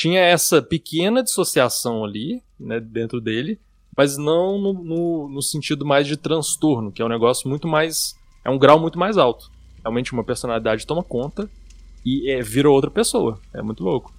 [0.00, 3.60] tinha essa pequena dissociação ali, né, dentro dele,
[3.94, 8.14] mas não no, no, no, sentido mais de transtorno, que é um negócio muito mais
[8.42, 9.50] é um grau muito mais alto.
[9.82, 11.50] Realmente uma personalidade toma conta
[12.02, 13.38] e é, vira outra pessoa.
[13.52, 14.10] É muito louco.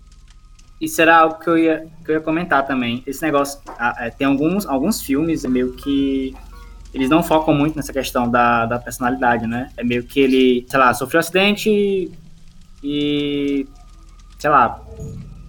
[0.82, 3.04] Isso era algo que eu ia, que eu ia comentar também.
[3.06, 3.62] Esse negócio,
[4.00, 6.36] é, tem alguns, alguns filmes meio que
[6.92, 9.70] eles não focam muito nessa questão da, da personalidade, né?
[9.78, 12.12] É meio que ele, sei lá, sofreu um acidente
[12.84, 13.68] e,
[14.40, 14.82] sei lá,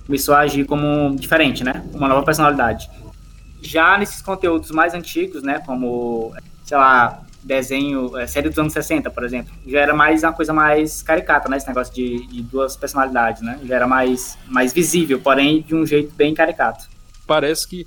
[0.06, 1.82] começou a agir como diferente, né?
[1.94, 2.90] Uma nova personalidade.
[3.62, 5.60] Já nesses conteúdos mais antigos, né?
[5.60, 10.32] Como, sei lá, desenho, é, série dos anos 60, por exemplo, já era mais uma
[10.32, 11.56] coisa mais caricata, né?
[11.56, 13.58] Esse negócio de, de duas personalidades, né?
[13.64, 16.88] Já era mais, mais visível, porém de um jeito bem caricato.
[17.26, 17.86] Parece que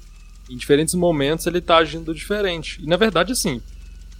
[0.49, 2.81] em diferentes momentos ele tá agindo diferente.
[2.83, 3.61] E na verdade, assim,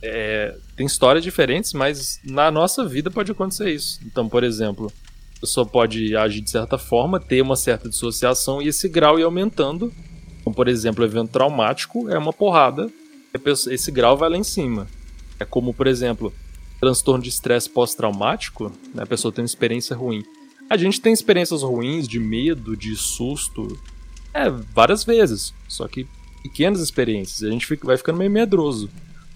[0.02, 4.00] é, tem histórias diferentes, mas na nossa vida pode acontecer isso.
[4.06, 4.92] Então, por exemplo,
[5.38, 9.24] a pessoa pode agir de certa forma, ter uma certa dissociação e esse grau ir
[9.24, 9.92] aumentando.
[10.40, 12.90] Então, por exemplo, evento traumático é uma porrada,
[13.70, 14.88] esse grau vai lá em cima.
[15.40, 16.34] É como, por exemplo,
[16.80, 19.04] transtorno de estresse pós-traumático, né?
[19.04, 20.24] a pessoa tem uma experiência ruim.
[20.70, 23.80] A gente tem experiências ruins de medo, de susto,
[24.34, 25.54] é, várias vezes.
[25.68, 26.08] Só que
[26.44, 27.44] pequenas experiências.
[27.44, 28.90] A gente fica, vai ficando meio medroso.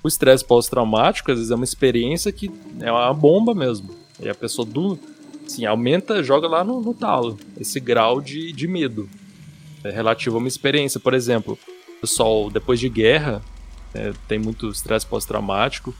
[0.03, 3.89] O estresse pós-traumático, às vezes, é uma experiência que é uma bomba mesmo.
[4.19, 4.97] E a pessoa do,
[5.45, 7.37] assim, aumenta, joga lá no, no talo.
[7.59, 9.09] Esse grau de, de medo.
[9.83, 10.99] É relativo a uma experiência.
[10.99, 11.57] Por exemplo,
[11.97, 13.41] o pessoal, depois de guerra,
[13.93, 15.93] é, tem muito estresse pós-traumático.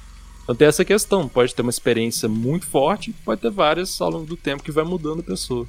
[0.43, 4.25] Então tem essa questão, pode ter uma experiência muito forte, pode ter várias ao longo
[4.25, 5.67] do tempo que vai mudando a pessoa.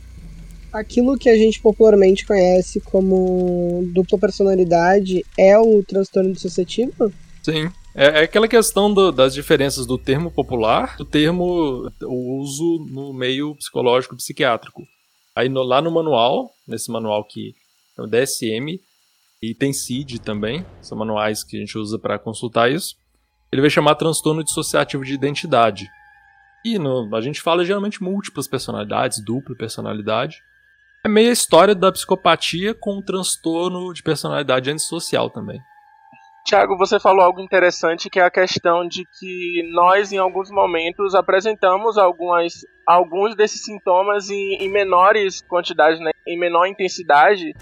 [0.72, 7.12] Aquilo que a gente popularmente conhece como dupla personalidade é o transtorno dissociativo?
[7.42, 7.70] Sim.
[7.94, 13.12] É, é aquela questão do, das diferenças do termo popular, do termo, o uso no
[13.12, 14.82] meio psicológico psiquiátrico.
[15.34, 17.54] Aí no, lá no manual, nesse manual que
[17.98, 18.80] é o DSM,
[19.42, 22.96] e tem CID também, são manuais que a gente usa para consultar isso.
[23.50, 25.88] Ele vai chamar transtorno dissociativo de identidade.
[26.64, 30.42] E no, a gente fala geralmente múltiplas personalidades, dupla personalidade.
[31.04, 35.58] É meio a história da psicopatia com o transtorno de personalidade antissocial também.
[36.44, 41.14] Tiago, você falou algo interessante que é a questão de que nós, em alguns momentos,
[41.14, 47.54] apresentamos algumas, alguns desses sintomas em, em menores quantidades, né, em menor intensidade,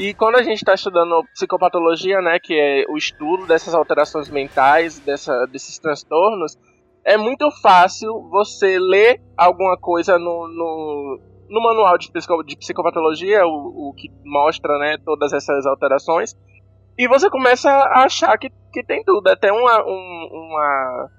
[0.00, 4.98] e quando a gente está estudando psicopatologia, né, que é o estudo dessas alterações mentais,
[4.98, 6.56] dessa, desses transtornos,
[7.04, 13.44] é muito fácil você ler alguma coisa no, no, no manual de, psico, de psicopatologia,
[13.44, 16.34] o, o, que mostra né, todas essas alterações,
[16.96, 19.28] e você começa a achar que, que tem tudo.
[19.28, 21.10] Até uma, um, uma.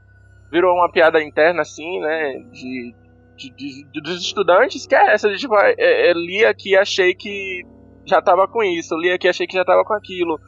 [0.51, 2.95] Virou uma piada interna, assim, né, de,
[3.37, 5.27] de, de dos estudantes, que é essa.
[5.27, 7.63] A gente vai, é, é, li aqui achei que
[8.05, 10.39] já tava com isso, li aqui achei que já tava com aquilo.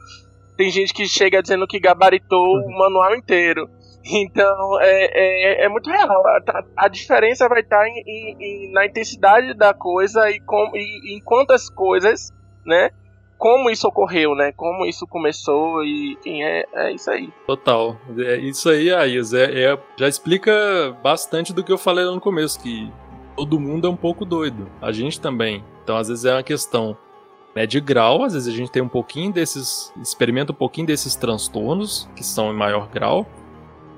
[0.56, 2.66] Tem gente que chega dizendo que gabaritou uhum.
[2.66, 3.68] o manual inteiro.
[4.06, 6.22] Então é, é, é muito real.
[6.26, 11.20] A, a, diferença vai estar em, em, na intensidade da coisa e, com, e em
[11.20, 12.30] quantas coisas,
[12.66, 12.90] né?
[13.38, 14.52] Como isso ocorreu, né?
[14.52, 17.32] Como isso começou e enfim, é, é isso aí.
[17.46, 17.96] Total.
[18.18, 20.52] É, isso aí, Aís, é, é, já explica
[21.02, 22.92] bastante do que eu falei lá no começo, que
[23.36, 24.70] todo mundo é um pouco doido.
[24.80, 25.64] A gente também.
[25.82, 26.96] Então, às vezes é uma questão
[27.54, 31.14] né, de grau, às vezes a gente tem um pouquinho desses, experimenta um pouquinho desses
[31.14, 33.26] transtornos, que são em maior grau,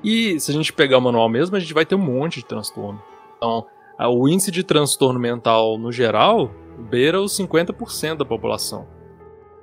[0.03, 2.45] e se a gente pegar o manual mesmo, a gente vai ter um monte de
[2.45, 3.01] transtorno.
[3.35, 3.65] Então,
[3.99, 8.87] o índice de transtorno mental no geral beira os 50% da população.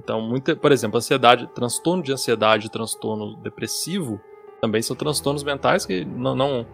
[0.03, 4.21] Então, muita, por exemplo, ansiedade, transtorno de ansiedade, transtorno depressivo,
[4.61, 6.67] também são transtornos mentais que não, não,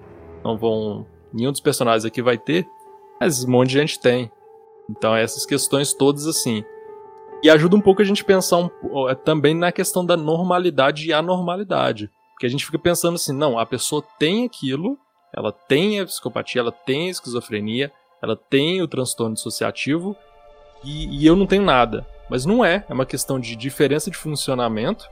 [0.43, 1.07] não vão.
[1.33, 2.67] Nenhum dos personagens aqui vai ter,
[3.21, 4.33] mas um monte de gente tem.
[4.89, 6.65] Então, essas questões todas assim.
[7.43, 8.71] E ajuda um pouco a gente pensar um,
[9.25, 12.11] também na questão da normalidade e anormalidade.
[12.33, 14.99] Porque a gente fica pensando assim, não, a pessoa tem aquilo,
[15.33, 20.17] ela tem a psicopatia, ela tem a esquizofrenia, ela tem o transtorno dissociativo
[20.85, 22.07] e, e eu não tenho nada.
[22.29, 25.07] Mas não é, é uma questão de diferença de funcionamento.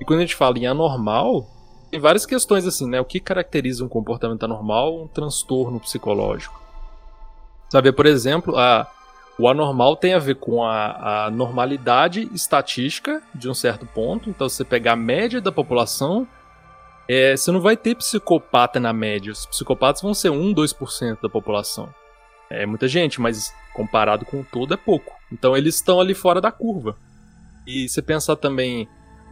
[0.00, 1.46] E quando a gente fala em anormal,
[1.90, 3.00] tem várias questões assim, né?
[3.00, 6.60] O que caracteriza um comportamento anormal, um transtorno psicológico?
[7.70, 8.86] Sabe, por exemplo, a
[9.38, 14.28] o anormal tem a ver com a, a normalidade estatística de um certo ponto.
[14.28, 16.26] Então, você pegar a média da população,
[17.08, 19.32] é, você não vai ter psicopata na média.
[19.32, 21.88] Os psicopatas vão ser 1, 2% da população.
[22.50, 25.12] É muita gente, mas comparado com o todo é pouco.
[25.30, 26.96] Então, eles estão ali fora da curva.
[27.64, 28.88] E você pensar também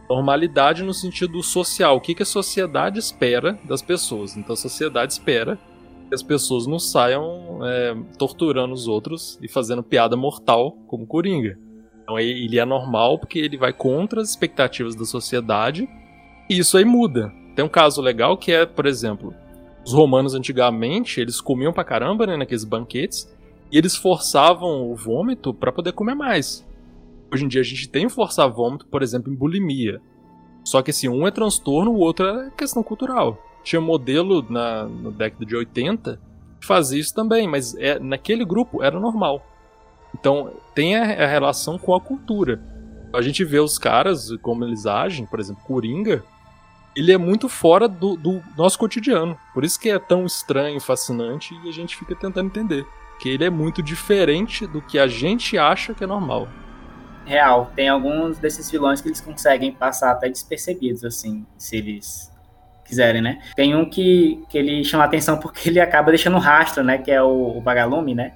[0.09, 1.97] normalidade no sentido social.
[1.97, 4.37] O que, que a sociedade espera das pessoas?
[4.37, 5.59] Então, a sociedade espera
[6.07, 11.57] que as pessoas não saiam é, torturando os outros e fazendo piada mortal como Coringa.
[12.01, 15.87] Então ele é normal porque ele vai contra as expectativas da sociedade
[16.49, 17.31] e isso aí muda.
[17.55, 19.33] Tem um caso legal que é, por exemplo,
[19.85, 23.29] os romanos antigamente, eles comiam pra caramba né, naqueles banquetes
[23.71, 26.65] e eles forçavam o vômito para poder comer mais.
[27.31, 30.01] Hoje em dia a gente tem forçar vômito, por exemplo, em bulimia.
[30.63, 33.37] Só que assim, um é transtorno, o outro é questão cultural.
[33.67, 36.17] Tinha modelo na, na década de 80
[36.57, 39.45] que fazia isso também, mas é, naquele grupo era normal.
[40.17, 42.61] Então tem a, a relação com a cultura.
[43.13, 46.23] A gente vê os caras, como eles agem, por exemplo, Coringa,
[46.95, 49.37] ele é muito fora do, do, nosso cotidiano.
[49.53, 52.87] Por isso que é tão estranho, fascinante e a gente fica tentando entender.
[53.19, 56.47] Que ele é muito diferente do que a gente acha que é normal.
[57.25, 62.31] Real, tem alguns desses vilões que eles conseguem passar até despercebidos, assim, se eles
[62.87, 63.39] quiserem, né?
[63.55, 66.97] Tem um que, que ele chama atenção porque ele acaba deixando rastro, né?
[66.97, 68.33] Que é o, o vagalume, né?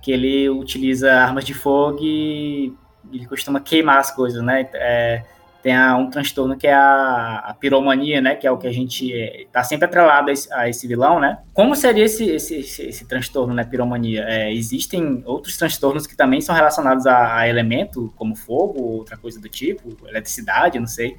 [0.00, 2.72] Que ele utiliza armas de fogo e
[3.12, 4.68] ele costuma queimar as coisas, né?
[4.74, 5.22] É,
[5.62, 8.34] tem a, um transtorno que é a, a, piromania, né?
[8.34, 11.38] Que é o que a gente está sempre atrelado a esse, a esse, vilão, né?
[11.54, 13.62] Como seria esse, esse, esse, esse transtorno, né?
[13.64, 14.24] Piromania?
[14.26, 19.16] É, existem outros transtornos que também são relacionados a, a, elemento, como fogo, ou outra
[19.16, 21.16] coisa do tipo, eletricidade, não sei.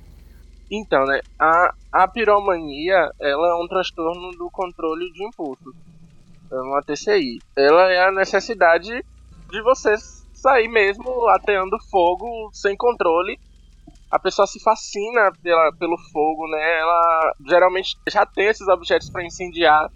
[0.69, 1.19] Então, né?
[1.39, 5.73] A, a piromania, ela é um transtorno do controle de impulso.
[6.51, 7.39] É uma TCI.
[7.55, 9.03] Ela é a necessidade
[9.49, 9.95] de você
[10.33, 13.39] sair mesmo ateando fogo sem controle
[14.13, 16.79] a pessoa se fascina pela, pelo fogo, né?
[16.79, 19.89] Ela geralmente já tem esses objetos para incendiar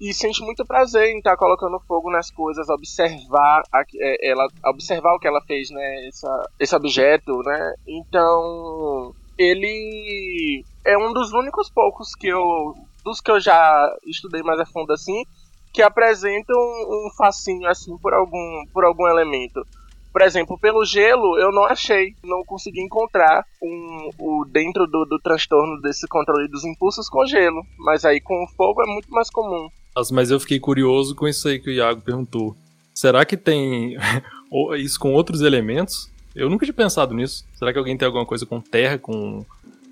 [0.00, 4.48] e sente muito prazer em estar tá colocando fogo nas coisas, observar a, é, ela,
[4.66, 6.08] observar o que ela fez, né?
[6.08, 7.74] Essa, esse objeto, né?
[7.86, 12.74] Então ele é um dos únicos poucos que eu
[13.04, 15.24] dos que eu já estudei mais a fundo assim
[15.72, 19.66] que apresentam um fascínio assim por algum por algum elemento.
[20.12, 25.18] Por exemplo, pelo gelo, eu não achei, não consegui encontrar um, o dentro do, do
[25.18, 27.66] transtorno desse controle dos impulsos com gelo.
[27.76, 29.68] Mas aí com o fogo é muito mais comum.
[29.96, 32.54] Nossa, mas eu fiquei curioso com isso aí que o Iago perguntou.
[32.94, 33.96] Será que tem
[34.78, 36.08] isso com outros elementos?
[36.34, 37.46] Eu nunca tinha pensado nisso.
[37.54, 39.44] Será que alguém tem alguma coisa com terra, com,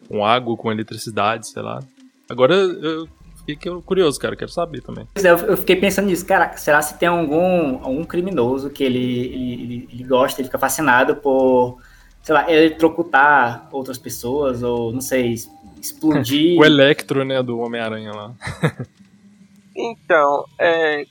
[0.08, 1.82] com água, com eletricidade, sei lá?
[2.28, 3.08] Agora eu
[3.46, 5.06] fiquei curioso, cara, quero saber também.
[5.14, 8.98] Pois é, eu fiquei pensando nisso, cara, será se tem algum, algum criminoso que ele,
[8.98, 11.78] ele, ele gosta, ele fica fascinado por,
[12.22, 15.34] sei lá, eletrocutar outras pessoas, ou não sei,
[15.80, 16.58] explodir.
[16.60, 18.32] o Electro, né, do Homem-Aranha lá.
[19.76, 21.04] então, é,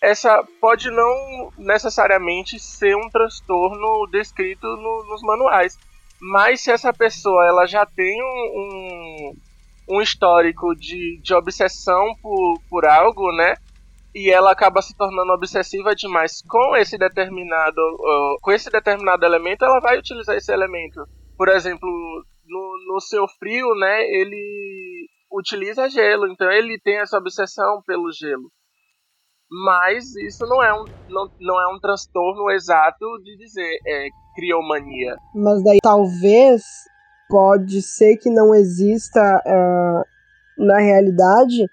[0.00, 5.78] essa pode não necessariamente ser um transtorno descrito no, nos manuais,
[6.20, 9.36] mas se essa pessoa ela já tem um, um
[9.88, 13.54] um histórico de, de obsessão por, por algo, né?
[14.14, 17.80] E ela acaba se tornando obsessiva demais com esse determinado
[18.42, 21.04] com esse determinado elemento, ela vai utilizar esse elemento.
[21.36, 21.88] Por exemplo,
[22.46, 24.02] no, no seu frio, né?
[24.02, 28.50] Ele utiliza gelo, então ele tem essa obsessão pelo gelo.
[29.50, 35.16] Mas isso não é um, não, não é um transtorno exato de dizer é criomania.
[35.34, 36.62] Mas daí talvez
[37.28, 41.66] pode ser que não exista uh, na realidade,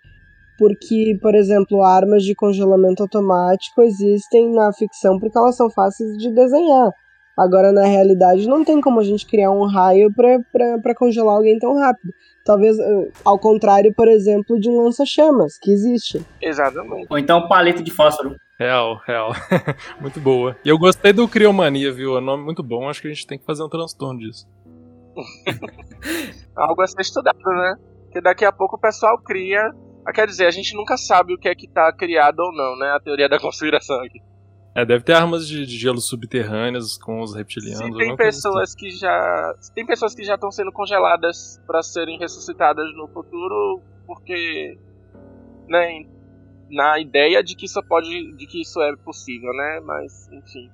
[0.58, 6.34] porque, por exemplo, armas de congelamento automático existem na ficção porque elas são fáceis de
[6.34, 6.92] desenhar.
[7.38, 11.78] Agora, na realidade, não tem como a gente criar um raio para congelar alguém tão
[11.78, 12.14] rápido.
[12.46, 16.26] Talvez uh, ao contrário, por exemplo, de um lança-chamas, que existe.
[16.42, 17.08] Exatamente.
[17.10, 18.36] Ou então um palito de fósforo.
[18.58, 19.32] Real, real.
[20.00, 20.56] muito boa.
[20.64, 22.16] E eu gostei do Criomania, viu?
[22.16, 22.88] É um nome muito bom.
[22.88, 24.48] Acho que a gente tem que fazer um transtorno disso.
[26.56, 27.76] Algo a ser estudado, né?
[28.04, 29.74] Porque daqui a pouco o pessoal cria.
[30.06, 32.78] Ah, quer dizer, a gente nunca sabe o que é que tá criado ou não,
[32.78, 32.92] né?
[32.92, 34.22] A teoria da conspiração aqui.
[34.76, 37.98] É, deve ter armas de, de gelo subterrâneas com os reptilianos.
[37.98, 38.78] Se tem pessoas assim.
[38.78, 39.56] que já.
[39.74, 44.78] Tem pessoas que já estão sendo congeladas para serem ressuscitadas no futuro, porque.
[45.68, 46.06] Né,
[46.70, 48.36] na ideia de que isso pode.
[48.36, 49.82] de que isso é possível, né?
[49.84, 50.70] Mas, enfim.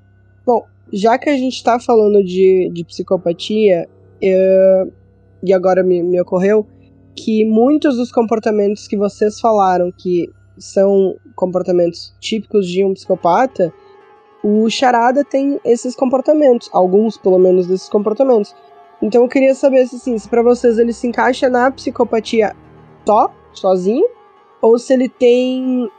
[0.45, 3.87] Bom, já que a gente está falando de, de psicopatia,
[4.21, 4.91] Uh,
[5.43, 6.67] e agora me, me ocorreu
[7.15, 13.73] que muitos dos comportamentos que vocês falaram que são comportamentos típicos de um psicopata,
[14.43, 18.55] o Charada tem esses comportamentos, alguns pelo menos desses comportamentos.
[19.01, 22.55] Então eu queria saber se, assim, se para vocês ele se encaixa na psicopatia
[23.05, 24.07] só, sozinho,
[24.61, 25.89] ou se ele tem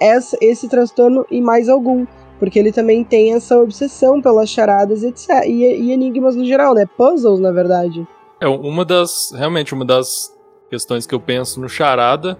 [0.00, 2.06] essa, esse transtorno e mais algum.
[2.38, 6.84] Porque ele também tem essa obsessão pelas charadas etc, e, e enigmas no geral, né?
[6.84, 8.06] Puzzles, na verdade.
[8.40, 9.32] É, uma das.
[9.34, 10.36] Realmente, uma das
[10.68, 12.38] questões que eu penso no charada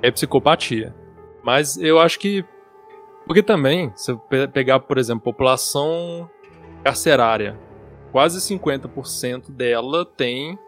[0.00, 0.94] é psicopatia.
[1.42, 2.44] Mas eu acho que.
[3.26, 4.18] Porque também, se eu
[4.52, 6.28] pegar, por exemplo, população
[6.82, 7.58] carcerária,
[8.12, 10.58] quase 50% dela tem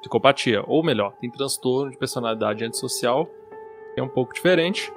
[0.00, 0.62] psicopatia.
[0.66, 3.26] Ou melhor, tem transtorno de personalidade antissocial,
[3.94, 4.92] que é um pouco diferente.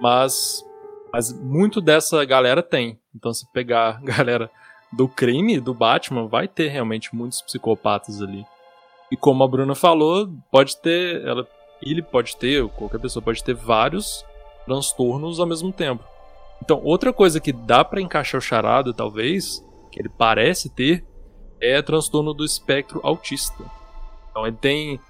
[0.00, 0.64] Mas
[1.12, 2.98] mas muito dessa galera tem.
[3.14, 4.50] Então, se pegar galera
[4.92, 8.44] do crime do Batman, vai ter realmente muitos psicopatas ali.
[9.10, 11.24] E como a Bruna falou, pode ter.
[11.24, 11.46] Ela,
[11.82, 14.24] ele pode ter, qualquer pessoa pode ter vários
[14.64, 16.04] transtornos ao mesmo tempo.
[16.62, 21.04] Então, outra coisa que dá para encaixar o charada, talvez, que ele parece ter,
[21.60, 23.64] é transtorno do espectro autista.
[24.30, 25.00] Então, ele tem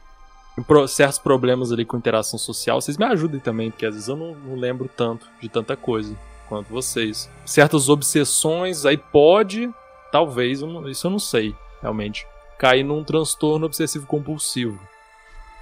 [0.88, 2.80] certos problemas ali com interação social.
[2.80, 6.16] Vocês me ajudem também, porque às vezes eu não, não lembro tanto de tanta coisa
[6.48, 7.30] quanto vocês.
[7.44, 9.70] Certas obsessões, aí pode,
[10.10, 12.26] talvez, isso eu não sei, realmente,
[12.58, 14.80] cair num transtorno obsessivo compulsivo.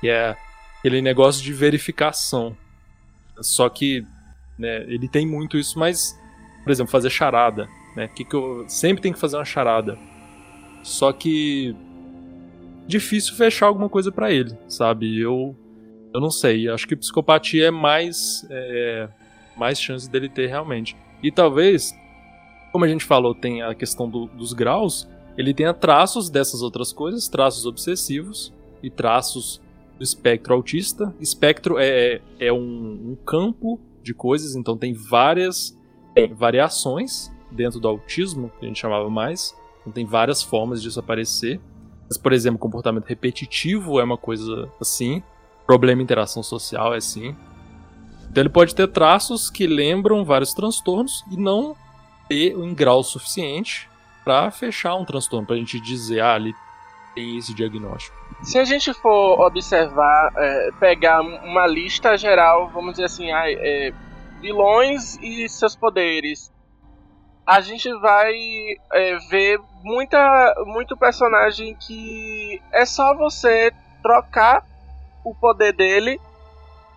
[0.01, 0.37] Que é
[0.79, 2.57] aquele negócio de verificação.
[3.41, 4.07] Só que
[4.59, 6.19] né, ele tem muito isso, mas,
[6.63, 7.69] por exemplo, fazer charada.
[7.95, 9.99] Né, que, que eu sempre tenho que fazer uma charada.
[10.83, 11.75] Só que
[12.87, 15.19] difícil fechar alguma coisa para ele, sabe?
[15.19, 15.57] Eu
[16.15, 19.09] eu não sei, acho que psicopatia é mais é,
[19.57, 20.97] mais chance dele ter realmente.
[21.23, 21.93] E talvez,
[22.71, 26.93] como a gente falou, tem a questão do, dos graus, ele tenha traços dessas outras
[26.93, 28.53] coisas, traços obsessivos
[28.83, 29.61] e traços
[29.99, 31.15] do espectro autista.
[31.21, 35.77] Espectro é, é, é um, um campo de coisas, então tem várias
[36.17, 39.55] tem variações dentro do autismo, que a gente chamava mais.
[39.81, 41.61] Então tem várias formas disso aparecer.
[42.09, 45.23] Mas, por exemplo, comportamento repetitivo é uma coisa assim.
[45.67, 47.37] Problema interação social é assim.
[48.31, 51.77] Então ele pode ter traços que lembram vários transtornos e não
[52.29, 53.89] ter em grau suficiente
[54.25, 56.55] para fechar um transtorno, para a gente dizer, ah, ali
[57.15, 58.16] tem esse diagnóstico.
[58.43, 63.93] Se a gente for observar, é, pegar uma lista geral, vamos dizer assim, é,
[64.41, 66.53] vilões e seus poderes,
[67.47, 68.35] a gente vai
[68.93, 73.73] é, ver muita, muito personagem que é só você
[74.03, 74.65] trocar
[75.25, 76.21] o poder dele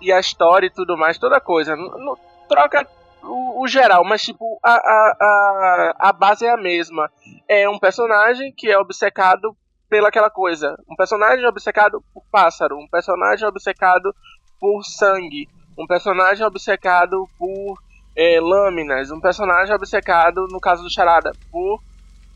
[0.02, 1.76] e a história e tudo mais, toda coisa.
[1.76, 2.18] Não,
[2.48, 2.88] troca
[3.24, 7.12] o, o, geral, mas tipo, a, a, a, a base é a mesma.
[7.48, 9.56] É um personagem que é obcecado
[9.90, 10.78] pelaquela coisa.
[10.90, 14.14] Um personagem obcecado por pássaro, um personagem obcecado
[14.60, 17.80] por sangue, um personagem obcecado por
[18.16, 21.82] é, lâminas, um personagem obcecado, no caso do Charada, por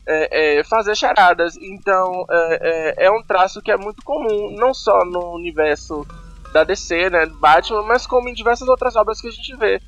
[0.07, 1.57] é, é, fazer charadas.
[1.57, 6.05] Então é, é, é, um traço que é muito comum, não só no universo
[6.51, 9.79] da DC, né, Batman, mas como em diversas outras obras que a gente vê.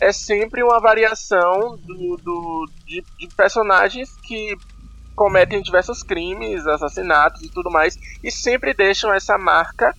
[0.00, 4.56] É sempre uma variação do, do de, de personagens que
[5.20, 7.94] cometem diversos crimes, assassinatos e tudo mais,
[8.24, 9.94] e sempre deixam essa marca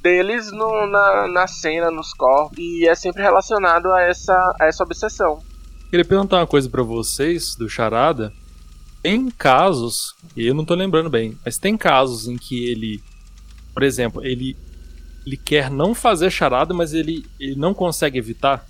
[0.00, 4.84] deles no, na, na cena, nos corpos, e é sempre relacionado a essa, a essa
[4.84, 5.42] obsessão.
[5.90, 8.32] Queria perguntar uma coisa para vocês do Charada.
[9.02, 13.02] Tem casos, e eu não tô lembrando bem, mas tem casos em que ele,
[13.74, 14.56] por exemplo, ele
[15.26, 18.64] ele quer não fazer charada, mas ele, ele não consegue evitar?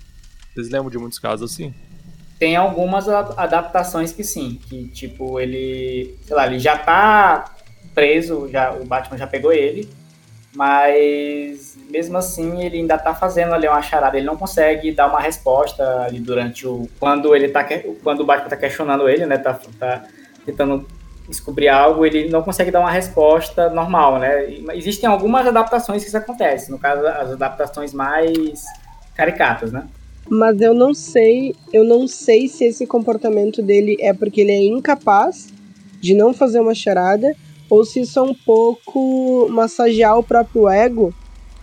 [0.55, 1.71] Vocês lembram de muitos casos assim?
[2.39, 7.45] Tem algumas adaptações que sim, que tipo, ele, sei lá, ele já tá
[7.95, 9.89] preso, já, o Batman já pegou ele,
[10.55, 15.19] mas mesmo assim ele ainda tá fazendo ali uma charada, ele não consegue dar uma
[15.19, 17.65] resposta ali durante o quando ele tá
[18.03, 20.03] quando o Batman tá questionando ele, né, tá, tá
[20.45, 20.87] tentando
[21.27, 24.47] descobrir algo, ele não consegue dar uma resposta normal, né?
[24.73, 28.63] Existem algumas adaptações que isso acontece, no caso as adaptações mais
[29.13, 29.87] caricatas, né?
[30.29, 34.65] Mas eu não sei, eu não sei se esse comportamento dele é porque ele é
[34.65, 35.47] incapaz
[36.01, 37.35] de não fazer uma charada
[37.69, 41.13] ou se isso é um pouco massagear o próprio ego,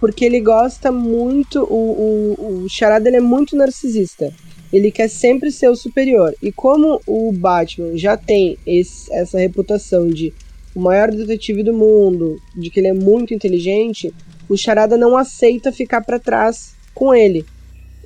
[0.00, 4.32] porque ele gosta muito, o, o, o charada ele é muito narcisista
[4.74, 6.34] ele quer sempre ser o superior.
[6.42, 10.34] E como o Batman já tem esse, essa reputação de
[10.74, 14.12] o maior detetive do mundo, de que ele é muito inteligente,
[14.48, 17.46] o Charada não aceita ficar para trás com ele.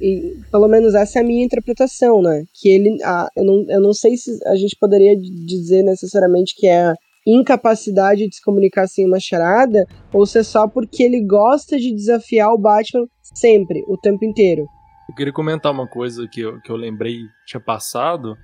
[0.01, 2.45] E, pelo menos essa é a minha interpretação, né?
[2.55, 2.97] Que ele.
[3.05, 6.95] Ah, eu, não, eu não sei se a gente poderia dizer necessariamente que é
[7.27, 11.95] incapacidade de se comunicar sem uma charada, ou se é só porque ele gosta de
[11.95, 14.67] desafiar o Batman sempre, o tempo inteiro.
[15.09, 18.37] Eu queria comentar uma coisa que eu, que eu lembrei tinha passado.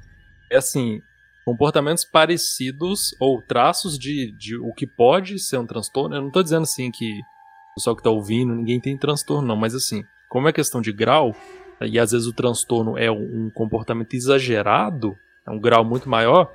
[0.51, 1.01] É assim,
[1.45, 6.17] comportamentos parecidos ou traços de, de o que pode ser um transtorno.
[6.17, 9.57] Eu não estou dizendo assim que o pessoal que está ouvindo, ninguém tem transtorno, não,
[9.57, 10.03] mas assim,
[10.35, 11.33] como é questão de grau,
[11.81, 15.15] e às vezes o transtorno é um, comportamento exagerado,
[15.47, 16.53] é um grau muito maior,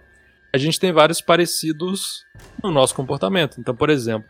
[0.53, 2.25] a gente tem vários parecidos
[2.61, 3.55] no nosso comportamento.
[3.57, 4.27] Então, por exemplo,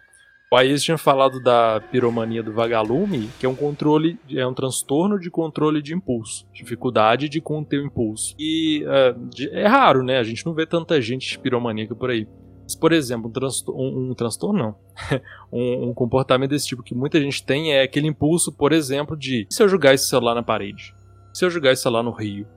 [0.52, 5.20] o Aís tinha falado da piromania do vagalume, que é um controle, é um transtorno
[5.20, 8.36] de controle de impulso, dificuldade de conter o impulso.
[8.38, 10.20] E é, é raro, né?
[10.20, 12.28] A gente não vê tanta gente piromaníaca por aí.
[12.70, 14.76] Mas, por exemplo, um, transtorno, um, um transtorno não.
[15.52, 19.48] um, um, comportamento desse tipo que muita gente tem é aquele impulso, por exemplo, de
[19.50, 20.94] se eu jogar esse celular na parede?
[21.34, 22.48] Se eu jogar esse celular no rio?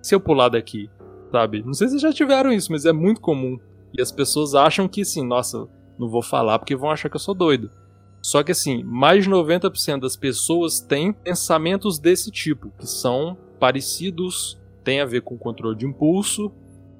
[0.00, 0.88] Se eu pular daqui?
[1.30, 1.62] sabe?
[1.62, 3.58] Não sei se já tiveram isso, mas é muito comum.
[3.96, 7.20] E as pessoas acham que, assim, nossa, não vou falar porque vão achar que eu
[7.20, 7.70] sou doido.
[8.22, 14.58] Só que, assim, mais de 90% das pessoas têm pensamentos desse tipo, que são parecidos,
[14.82, 16.52] tem a ver com controle de impulso,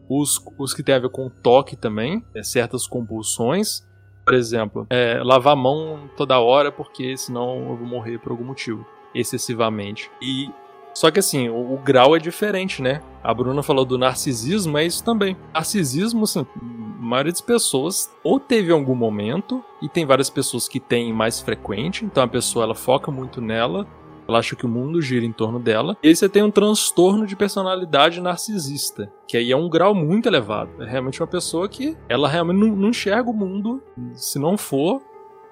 [0.08, 3.86] os, os que tem a ver com toque também, é, certas compulsões.
[4.24, 8.44] Por exemplo, é, lavar a mão toda hora porque senão eu vou morrer por algum
[8.44, 8.84] motivo,
[9.14, 10.10] excessivamente.
[10.20, 10.50] E
[10.96, 13.02] só que assim, o, o, grau é diferente, né?
[13.22, 15.36] A Bruna falou do narcisismo, é isso também.
[15.52, 20.80] Narcisismo, assim, a maioria das pessoas ou teve algum momento, e tem várias pessoas que
[20.80, 23.86] têm mais frequente, então a pessoa ela foca muito nela,
[24.28, 25.96] ela acha que o mundo gira em torno dela.
[26.02, 30.28] E aí você tem um transtorno de personalidade narcisista, que aí é um grau muito
[30.28, 30.82] elevado.
[30.82, 33.82] É realmente uma pessoa que ela realmente não, não enxerga o mundo,
[34.14, 35.02] se não for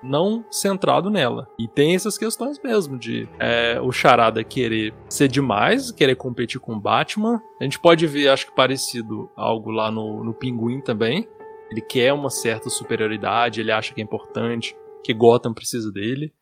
[0.04, 1.48] não centrado nela.
[1.58, 6.74] E tem essas questões mesmo de é, o Charada querer ser demais, querer competir com
[6.74, 7.40] o Batman.
[7.58, 11.26] A gente pode ver, acho que parecido algo lá no, no Pinguim também.
[11.70, 16.32] Ele quer uma certa superioridade, ele acha que é importante, que Gotham precisa dele.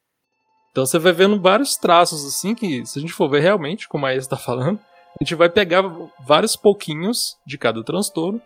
[0.73, 4.07] Então você vai vendo vários traços assim que, se a gente for ver realmente, como
[4.07, 4.81] a está falando,
[5.21, 5.85] a gente vai pegar
[6.27, 8.41] vários pouquinhos de cada transtorno.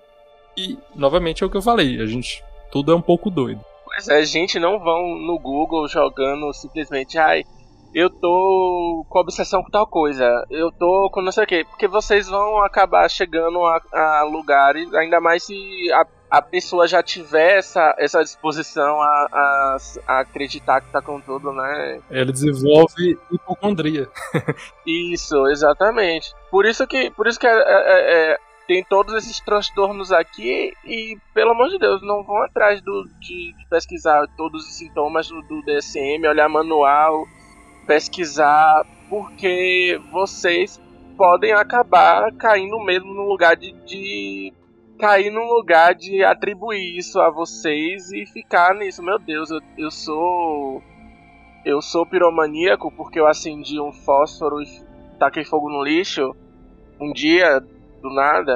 [0.57, 2.43] E, novamente, é o que eu falei, a gente.
[2.73, 3.61] Tudo é um pouco doido.
[3.87, 7.45] Mas a gente não vão no Google jogando simplesmente, ai,
[7.95, 11.87] eu tô com obsessão com tal coisa, eu tô com não sei o quê, porque
[11.87, 15.55] vocês vão acabar chegando a, a lugares, ainda mais se
[15.93, 21.21] a, a pessoa já tiver essa, essa disposição a, a, a acreditar que tá com
[21.21, 22.01] tudo, né?
[22.11, 24.09] Ele desenvolve hipocondria.
[24.87, 26.35] isso, exatamente.
[26.51, 31.17] Por isso que, por isso que é, é, é tem todos esses transtornos aqui e,
[31.33, 35.41] pelo amor de Deus, não vão atrás do, de, de pesquisar todos os sintomas do,
[35.43, 37.25] do, DSM, olhar manual,
[37.87, 40.81] pesquisar, porque vocês
[41.17, 44.53] podem acabar caindo mesmo no lugar de, de
[44.97, 49.03] cair no lugar de atribuir isso a vocês e ficar nisso.
[49.03, 50.83] Meu Deus, eu, eu sou
[51.65, 54.67] eu sou piromaníaco porque eu acendi um fósforo e
[55.19, 56.35] taquei fogo no lixo
[57.01, 58.53] um dia do nada.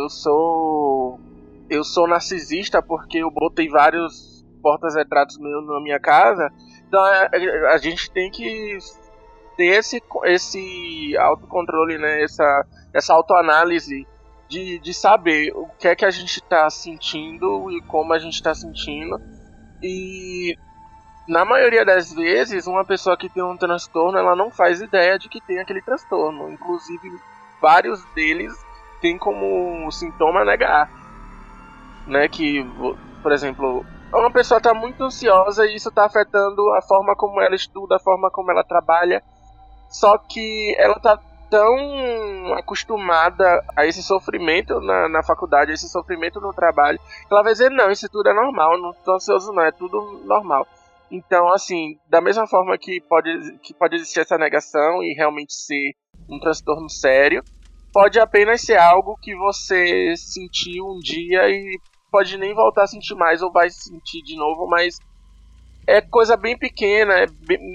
[0.00, 1.20] Eu sou.
[1.68, 6.50] Eu sou narcisista porque eu botei vários portas-retratos meus na minha casa.
[6.86, 8.78] Então a, é, é, a gente tem que
[9.56, 12.22] ter esse, esse autocontrole, né?
[12.22, 14.06] Essa, essa autoanálise
[14.48, 18.34] de, de saber o que é que a gente está sentindo e como a gente
[18.34, 19.20] está sentindo.
[19.82, 20.56] E
[21.28, 25.28] na maioria das vezes, uma pessoa que tem um transtorno, ela não faz ideia de
[25.28, 26.50] que tem aquele transtorno.
[26.50, 27.10] Inclusive,
[27.60, 28.52] vários deles
[29.00, 30.90] tem como sintoma negar.
[32.06, 32.62] Né, que,
[33.22, 37.54] por exemplo, uma pessoa está muito ansiosa e isso está afetando a forma como ela
[37.54, 39.22] estuda, a forma como ela trabalha.
[39.88, 41.18] Só que ela está
[41.50, 46.98] tão acostumada a esse sofrimento na, na faculdade, a esse sofrimento no trabalho,
[47.30, 50.66] ela vai dizer: não, isso tudo é normal, não estou ansioso, não, é tudo normal.
[51.10, 55.92] Então, assim, da mesma forma que pode, que pode existir essa negação e realmente ser
[56.28, 57.42] um transtorno sério,
[57.92, 61.78] pode apenas ser algo que você sentiu um dia e
[62.10, 64.98] pode nem voltar a sentir mais ou vai sentir de novo, mas
[65.86, 67.26] é coisa bem pequena, é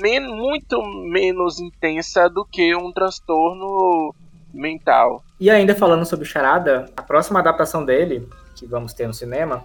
[0.02, 4.14] bem, muito menos intensa do que um transtorno
[4.54, 5.24] mental.
[5.40, 9.64] E ainda falando sobre o Charada, a próxima adaptação dele, que vamos ter no cinema,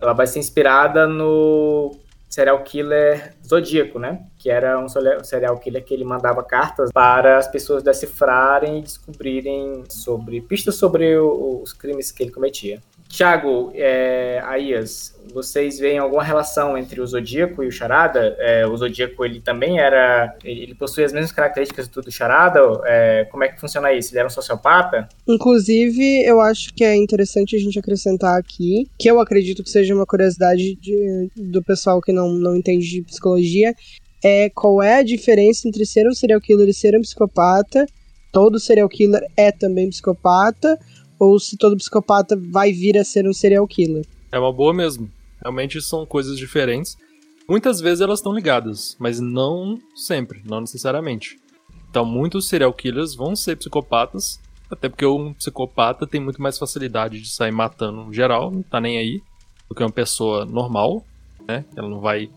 [0.00, 1.94] ela vai ser inspirada no
[2.28, 4.24] serial killer Zodíaco, né?
[4.38, 4.88] Que era um
[5.22, 11.18] serial killer que ele mandava cartas para as pessoas decifrarem e descobrirem sobre pistas sobre
[11.18, 12.80] os crimes que ele cometia.
[13.10, 18.36] Tiago, é, Aias, vocês veem alguma relação entre o Zodíaco e o Charada?
[18.38, 20.32] É, o Zodíaco, ele também era...
[20.44, 22.60] Ele possui as mesmas características do Charada?
[22.84, 24.12] É, como é que funciona isso?
[24.12, 25.08] Ele era um sociopata?
[25.26, 29.92] Inclusive, eu acho que é interessante a gente acrescentar aqui, que eu acredito que seja
[29.92, 33.74] uma curiosidade de, do pessoal que não, não entende de psicologia,
[34.22, 37.86] é qual é a diferença entre ser um serial killer e ser um psicopata.
[38.30, 40.78] Todo serial killer é também psicopata
[41.20, 44.06] ou se todo psicopata vai vir a ser um serial killer.
[44.32, 45.10] É uma boa mesmo.
[45.38, 46.96] Realmente são coisas diferentes.
[47.46, 51.38] Muitas vezes elas estão ligadas, mas não sempre, não necessariamente.
[51.90, 54.40] Então, muitos serial killers vão ser psicopatas,
[54.70, 58.96] até porque um psicopata tem muito mais facilidade de sair matando geral, não tá nem
[58.96, 59.20] aí,
[59.68, 61.04] do que uma pessoa normal,
[61.46, 61.64] né?
[61.76, 62.30] Ela não vai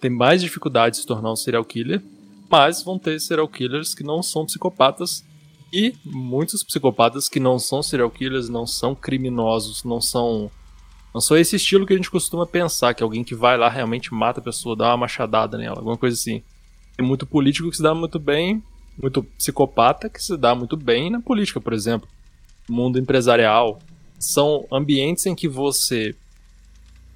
[0.00, 2.00] ter mais dificuldade de se tornar um serial killer,
[2.48, 5.24] mas vão ter serial killers que não são psicopatas
[5.72, 10.50] e muitos psicopatas que não são serial killers, não são criminosos, não são.
[11.14, 14.14] Não são esse estilo que a gente costuma pensar, que alguém que vai lá realmente
[14.14, 16.42] mata a pessoa, dá uma machadada nela, alguma coisa assim.
[16.96, 18.62] Tem muito político que se dá muito bem,
[19.00, 22.08] muito psicopata que se dá muito bem na política, por exemplo.
[22.68, 23.78] mundo empresarial,
[24.18, 26.14] são ambientes em que você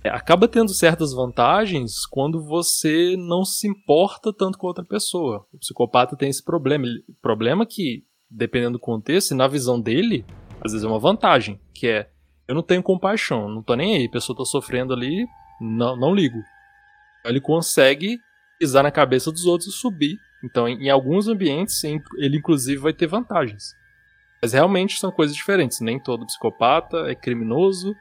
[0.07, 5.44] é, acaba tendo certas vantagens quando você não se importa tanto com outra pessoa.
[5.52, 6.86] O psicopata tem esse problema.
[7.20, 10.24] Problema que, dependendo do contexto, e na visão dele,
[10.61, 12.11] às vezes é uma vantagem, que é
[12.49, 15.27] eu não tenho compaixão, não tô nem aí, a pessoa tá sofrendo ali,
[15.61, 16.43] não, não ligo.
[17.24, 18.20] Ele consegue
[18.59, 20.16] pisar na cabeça dos outros e subir.
[20.45, 23.74] Então, em, em alguns ambientes, ele inclusive vai ter vantagens.
[24.41, 25.81] Mas realmente são coisas diferentes.
[25.81, 27.97] Nem todo psicopata é criminoso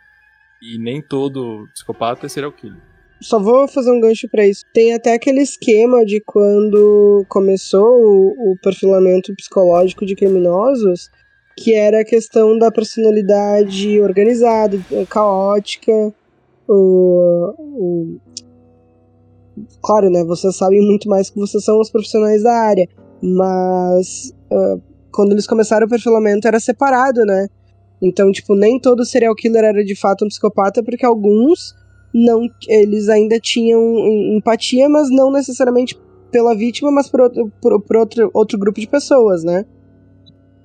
[0.62, 2.82] e nem todo psicopata é serial killer.
[3.22, 4.64] Só vou fazer um gancho para isso.
[4.74, 11.10] Tem até aquele esquema de quando começou o, o perfilamento psicológico de criminosos,
[11.58, 14.78] que era a questão da personalidade organizada,
[15.10, 16.14] caótica,
[16.68, 18.20] o, o,
[19.82, 22.88] claro, né, vocês sabem muito mais que vocês são os profissionais da área,
[23.22, 27.48] mas uh, quando eles começaram o perfilamento era separado, né?
[28.02, 31.74] Então, tipo, nem todo serial killer era de fato um psicopata, porque alguns
[32.18, 33.82] não, eles ainda tinham
[34.38, 36.00] empatia, mas não necessariamente
[36.32, 39.66] pela vítima, mas por outro, por, por outro, outro grupo de pessoas, né?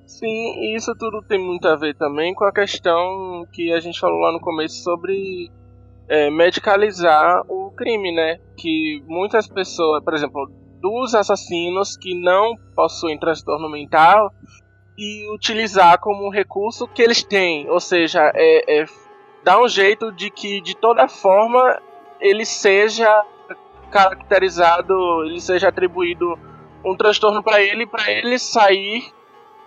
[0.05, 3.99] Sim, e isso tudo tem muito a ver também com a questão que a gente
[3.99, 5.51] falou lá no começo sobre
[6.07, 8.39] é, medicalizar o crime, né?
[8.55, 10.49] Que muitas pessoas, por exemplo,
[10.79, 14.31] dos assassinos que não possuem transtorno mental
[14.97, 18.85] e utilizar como recurso que eles têm, ou seja, é, é
[19.43, 21.81] dar um jeito de que de toda forma
[22.19, 23.25] ele seja
[23.89, 24.93] caracterizado,
[25.25, 26.37] ele seja atribuído
[26.83, 29.11] um transtorno para ele, para ele sair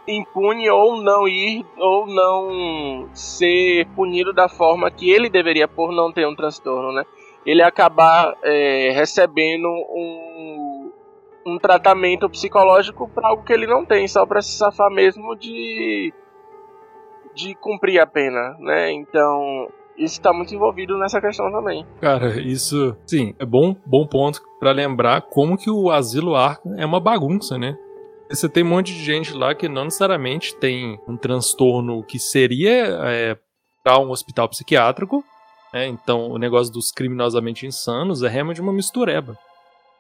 [0.07, 6.13] impune ou não ir ou não ser punido da forma que ele deveria por não
[6.13, 7.05] ter um transtorno, né?
[7.45, 10.93] Ele acabar é, recebendo um,
[11.47, 16.13] um tratamento psicológico para algo que ele não tem, só para se safar mesmo de
[17.35, 18.93] de cumprir a pena, né?
[18.93, 21.87] Então isso está muito envolvido nessa questão também.
[22.01, 26.85] Cara, isso, sim, é bom, bom ponto para lembrar como que o asilo Arkham é
[26.85, 27.77] uma bagunça, né?
[28.29, 32.99] Você tem um monte de gente lá que não necessariamente tem um transtorno que seria
[33.05, 33.37] é,
[33.83, 35.23] para um hospital psiquiátrico.
[35.73, 35.87] Né?
[35.89, 39.39] Então, o negócio dos criminosamente insanos é realmente uma mistureba.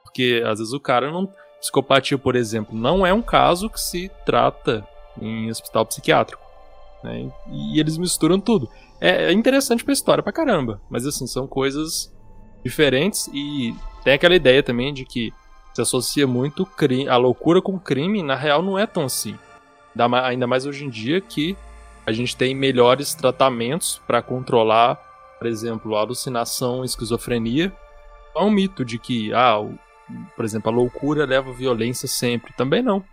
[0.02, 1.28] Porque às vezes o cara não.
[1.60, 4.86] Psicopatia, por exemplo, não é um caso que se trata
[5.18, 6.43] em hospital psiquiátrico.
[7.04, 7.30] Né?
[7.52, 8.68] E eles misturam tudo.
[9.00, 10.80] É, é interessante pra história pra caramba.
[10.88, 12.12] Mas assim, são coisas
[12.64, 15.30] diferentes e tem aquela ideia também de que
[15.74, 16.66] se associa muito
[17.10, 19.36] a loucura com crime, na real não é tão assim.
[20.24, 21.56] Ainda mais hoje em dia que
[22.06, 24.96] a gente tem melhores tratamentos para controlar,
[25.38, 27.72] por exemplo, alucinação, esquizofrenia.
[28.36, 29.56] É um mito de que, ah,
[30.34, 32.52] por exemplo, a loucura leva à violência sempre.
[32.54, 33.04] Também não.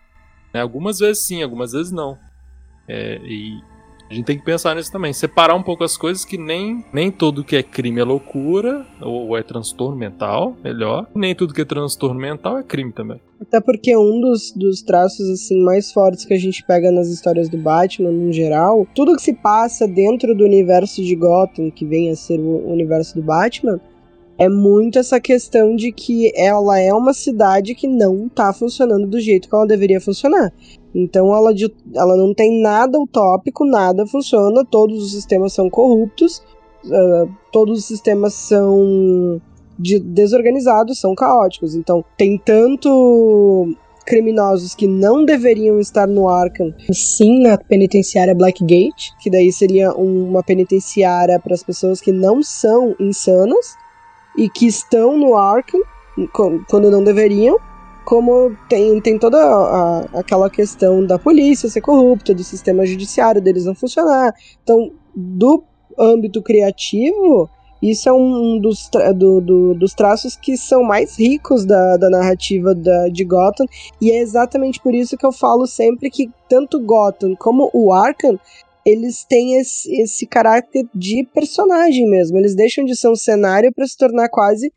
[0.54, 0.62] Né?
[0.62, 2.18] Algumas vezes sim, algumas vezes não.
[2.88, 3.62] É, e
[4.12, 5.14] a gente tem que pensar nisso também.
[5.14, 9.30] Separar um pouco as coisas que nem, nem tudo que é crime é loucura, ou,
[9.30, 11.07] ou é transtorno mental, melhor.
[11.16, 13.22] Nem tudo que é transtorno mental é crime também.
[13.39, 17.47] Até porque um dos, dos traços assim mais fortes que a gente pega nas histórias
[17.47, 22.12] do Batman, no geral, tudo que se passa dentro do universo de Gotham, que vem
[22.12, 23.80] a ser o universo do Batman,
[24.38, 29.20] é muito essa questão de que ela é uma cidade que não tá funcionando do
[29.20, 30.51] jeito que ela deveria funcionar.
[30.94, 31.52] Então ela,
[31.96, 36.44] ela não tem nada utópico, nada funciona, todos os sistemas são corruptos,
[36.86, 39.42] uh, todos os sistemas são
[39.80, 41.76] de, desorganizados, são caóticos.
[41.76, 43.74] Então tem tanto
[44.06, 50.44] criminosos que não deveriam estar no Arkham, sim na penitenciária Blackgate, que daí seria uma
[50.44, 53.76] penitenciária para as pessoas que não são insanas
[54.38, 55.80] e que estão no Arkham
[56.68, 57.58] quando não deveriam
[58.12, 63.64] como tem, tem toda a, aquela questão da polícia ser corrupta, do sistema judiciário deles
[63.64, 64.34] não funcionar.
[64.62, 65.64] Então, do
[65.97, 67.49] âmbito criativo,
[67.82, 72.09] isso é um dos, tra do, do, dos traços que são mais ricos da, da
[72.09, 73.66] narrativa da, de Gotham,
[74.01, 78.38] e é exatamente por isso que eu falo sempre que tanto Gotham como o Arkham
[78.86, 82.38] eles têm esse, esse caráter de personagem mesmo.
[82.38, 84.70] Eles deixam de ser um cenário para se tornar quase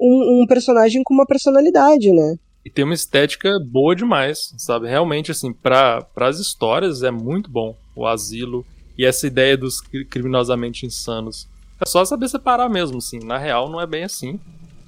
[0.00, 2.38] um, um personagem com uma personalidade, né?
[2.64, 4.88] E tem uma estética boa demais, sabe?
[4.88, 8.64] Realmente, assim, para as histórias é muito bom o asilo
[8.96, 11.48] e essa ideia dos criminosamente insanos.
[11.84, 13.18] É só saber separar mesmo, assim.
[13.18, 14.38] Na real, não é bem assim.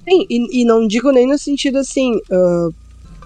[0.07, 2.73] Sim, e, e não digo nem no sentido assim, uh,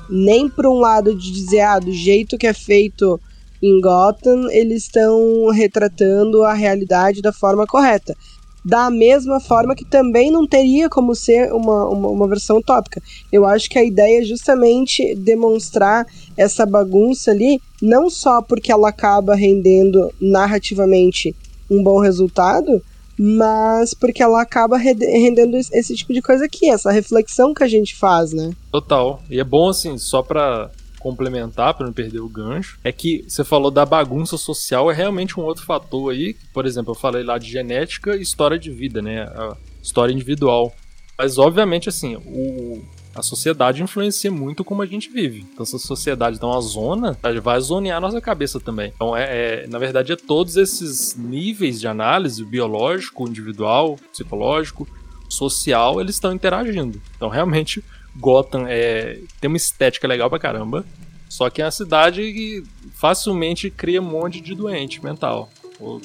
[0.09, 3.19] nem por um lado de dizer, ah, do jeito que é feito
[3.61, 8.15] em Gotham, eles estão retratando a realidade da forma correta.
[8.63, 13.01] Da mesma forma que também não teria como ser uma, uma, uma, versão utópica.
[13.31, 16.05] Eu acho que a ideia é justamente demonstrar
[16.35, 21.35] essa bagunça ali, não só porque ela acaba rendendo narrativamente
[21.69, 22.81] um bom resultado,
[23.17, 27.95] mas porque ela acaba rendendo esse tipo de coisa aqui, essa reflexão que a gente
[27.95, 28.51] faz, né?
[28.71, 29.21] Total.
[29.29, 33.43] E é bom, assim, só pra complementar para não perder o gancho, é que você
[33.43, 36.35] falou da bagunça social, é realmente um outro fator aí.
[36.53, 39.23] Por exemplo, eu falei lá de genética e história de vida, né?
[39.23, 40.73] A história individual.
[41.17, 42.81] Mas, obviamente, assim, o,
[43.13, 45.45] a sociedade influencia muito como a gente vive.
[45.53, 48.93] Então, se a sociedade dá uma zona, vai zonear a nossa cabeça também.
[48.95, 54.87] Então, é, é, na verdade, é todos esses níveis de análise, biológico, individual, psicológico,
[55.27, 57.01] social, eles estão interagindo.
[57.15, 57.83] Então, realmente,
[58.15, 60.85] Gotham é, tem uma estética legal pra caramba.
[61.29, 62.63] Só que é uma cidade que
[62.95, 65.49] facilmente cria um monte de doente mental.
[65.79, 66.01] Ou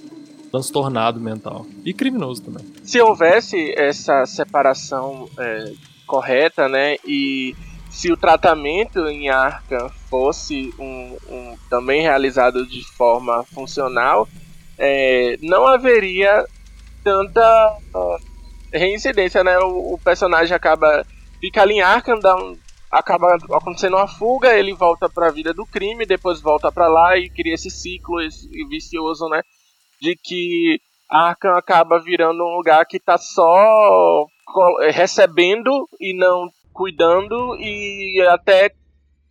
[0.51, 1.67] transtornado mental.
[1.85, 2.65] E criminoso também.
[2.85, 5.73] Se houvesse essa separação é,
[6.07, 6.97] correta, né?
[7.05, 7.57] E
[7.91, 14.29] se o tratamento em Arkham fosse um, um também realizado de forma funcional,
[14.79, 16.45] é, não haveria
[17.03, 18.19] tanta uh,
[18.73, 19.59] reincidência, né?
[19.59, 21.05] O, o personagem acaba
[21.45, 22.59] fica ali em Arkham, um,
[22.91, 27.19] acaba acontecendo uma fuga, ele volta para a vida do crime, depois volta para lá
[27.19, 29.43] e cria esse ciclo esse vicioso, né?
[30.01, 30.81] De que
[31.11, 34.27] Arkham acaba virando um lugar que tá só
[34.91, 38.71] recebendo e não cuidando e até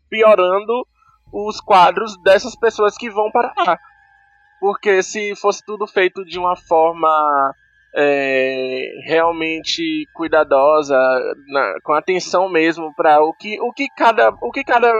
[0.07, 0.85] piorando
[1.31, 3.79] os quadros dessas pessoas que vão para lá.
[4.59, 7.55] Porque se fosse tudo feito de uma forma
[7.95, 10.97] é, realmente cuidadosa,
[11.47, 14.91] na, com atenção mesmo para o que, o que cada, o que cada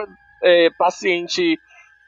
[0.41, 1.59] é, paciente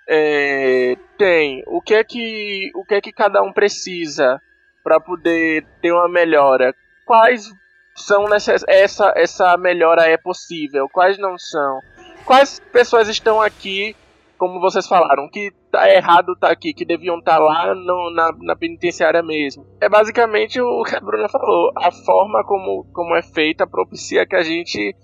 [0.08, 4.40] é, tem, o que é que, o que é que cada um precisa
[4.84, 6.74] para poder ter uma melhora,
[7.06, 7.52] quais
[7.96, 8.64] são necess...
[8.68, 11.80] essa essa melhora é possível, quais não são,
[12.26, 13.96] quais pessoas estão aqui
[14.38, 18.32] como vocês falaram, que tá errado tá aqui, que deviam estar tá lá no, na,
[18.42, 19.66] na penitenciária mesmo.
[19.82, 21.72] É basicamente o que a Bruna falou.
[21.76, 24.96] A forma como, como é feita propicia que a gente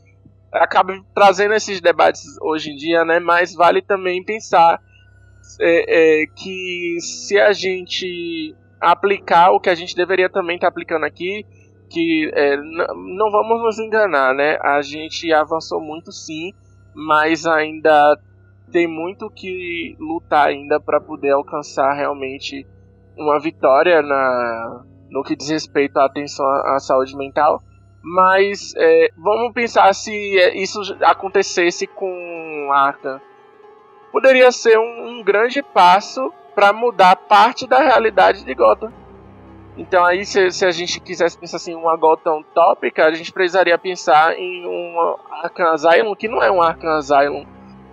[0.51, 3.19] acabe trazendo esses debates hoje em dia, né?
[3.19, 4.79] Mas vale também pensar
[5.59, 10.71] é, é, que se a gente aplicar o que a gente deveria também estar tá
[10.71, 11.45] aplicando aqui,
[11.89, 14.57] que é, não vamos nos enganar, né?
[14.61, 16.51] A gente avançou muito sim,
[16.93, 18.17] mas ainda
[18.71, 22.65] tem muito que lutar ainda para poder alcançar realmente
[23.17, 27.61] uma vitória na, no que diz respeito à atenção à, saúde mental.
[28.03, 30.11] Mas é, vamos pensar se
[30.55, 33.21] isso acontecesse com Arkham.
[34.11, 38.91] Poderia ser um, um grande passo para mudar parte da realidade de Gotham.
[39.77, 43.77] Então aí se, se, a gente quisesse pensar assim uma Gotham tópica, a gente precisaria
[43.77, 47.45] pensar em um Arkham Asylum que não é um Arkham Asylum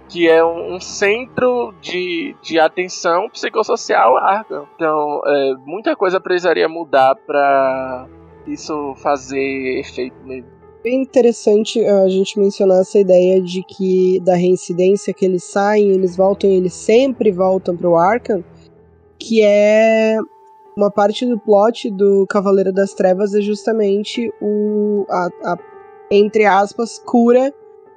[0.08, 4.66] que é um, centro de, de atenção psicossocial Arkham.
[4.74, 8.06] Então, é, muita coisa precisaria mudar para
[8.46, 10.48] isso fazer efeito mesmo.
[10.82, 16.16] Bem interessante a gente mencionar essa ideia de que da reincidência que eles saem, eles
[16.16, 18.42] voltam, eles sempre voltam para o Arkham,
[19.18, 20.16] que é
[20.76, 25.58] uma parte do plot do Cavaleiro das Trevas é justamente o a, a
[26.10, 27.52] entre aspas cura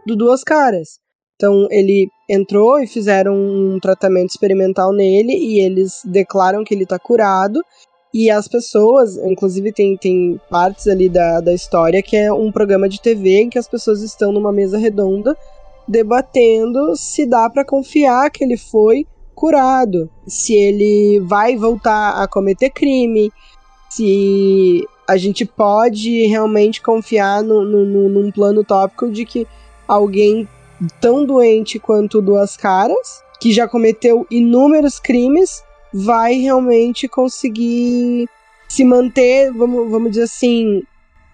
[0.06, 1.01] do Duas Caras.
[1.42, 7.00] Então ele entrou e fizeram um tratamento experimental nele e eles declaram que ele está
[7.00, 7.60] curado.
[8.14, 12.88] E as pessoas, inclusive tem, tem partes ali da, da história que é um programa
[12.88, 15.36] de TV em que as pessoas estão numa mesa redonda
[15.88, 22.70] debatendo se dá para confiar que ele foi curado, se ele vai voltar a cometer
[22.70, 23.32] crime,
[23.90, 29.48] se a gente pode realmente confiar no, no, num plano tópico de que
[29.88, 30.48] alguém
[31.00, 35.64] tão doente quanto Duas Caras, que já cometeu inúmeros crimes,
[35.94, 38.28] vai realmente conseguir
[38.70, 40.82] se manter, vamos, vamos dizer assim,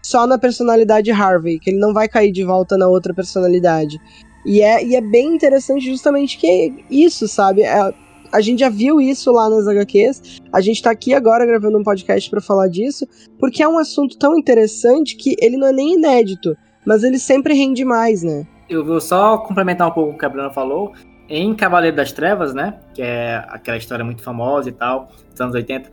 [0.01, 3.99] só na personalidade Harvey, que ele não vai cair de volta na outra personalidade.
[4.45, 7.63] E é, e é bem interessante justamente que é isso, sabe?
[7.63, 7.93] É,
[8.31, 10.39] a gente já viu isso lá nas HQs.
[10.51, 13.07] A gente tá aqui agora gravando um podcast para falar disso,
[13.39, 17.53] porque é um assunto tão interessante que ele não é nem inédito, mas ele sempre
[17.53, 18.47] rende mais, né?
[18.69, 20.93] Eu vou só complementar um pouco o que a Bruna falou.
[21.29, 22.79] Em Cavaleiro das Trevas, né?
[22.93, 25.89] Que é aquela história muito famosa e tal, dos anos 80.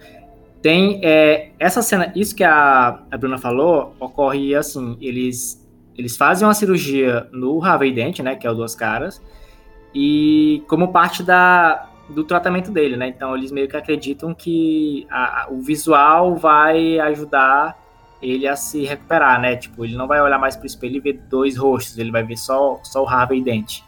[0.63, 5.67] Tem é, essa cena, isso que a, a Bruna falou, ocorre assim: eles,
[5.97, 8.37] eles fazem uma cirurgia no Harvey Dent, né?
[8.37, 9.21] Que é o Duas Caras,
[9.95, 13.09] e como parte da, do tratamento dele, né?
[13.09, 17.84] Então eles meio que acreditam que a, a, o visual vai ajudar
[18.25, 19.57] ele a se recuperar, né?
[19.57, 22.37] Tipo, ele não vai olhar mais pro espelho e ver dois rostos, ele vai ver
[22.37, 23.81] só, só o Harvey Dent.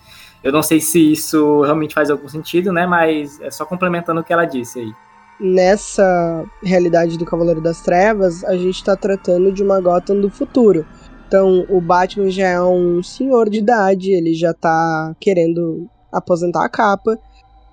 [0.45, 2.87] Eu não sei se isso realmente faz algum sentido, né?
[2.87, 4.93] Mas é só complementando o que ela disse aí.
[5.41, 10.87] Nessa realidade do Cavaleiro das Trevas, a gente tá tratando de uma Gotham do futuro.
[11.26, 16.68] Então, o Batman já é um senhor de idade, ele já tá querendo aposentar a
[16.68, 17.18] capa.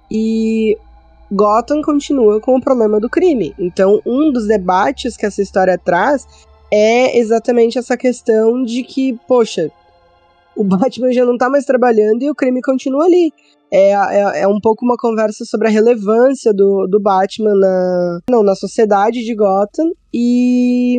[0.10, 0.78] E
[1.32, 3.54] Gotham continua com o problema do crime.
[3.58, 6.28] Então, um dos debates que essa história traz
[6.76, 9.72] é exatamente essa questão de que, poxa,
[10.56, 13.32] o Batman já não tá mais trabalhando e o crime continua ali.
[13.72, 18.42] É, é, é um pouco uma conversa sobre a relevância do, do Batman na, não,
[18.42, 19.92] na sociedade de Gotham.
[20.12, 20.98] E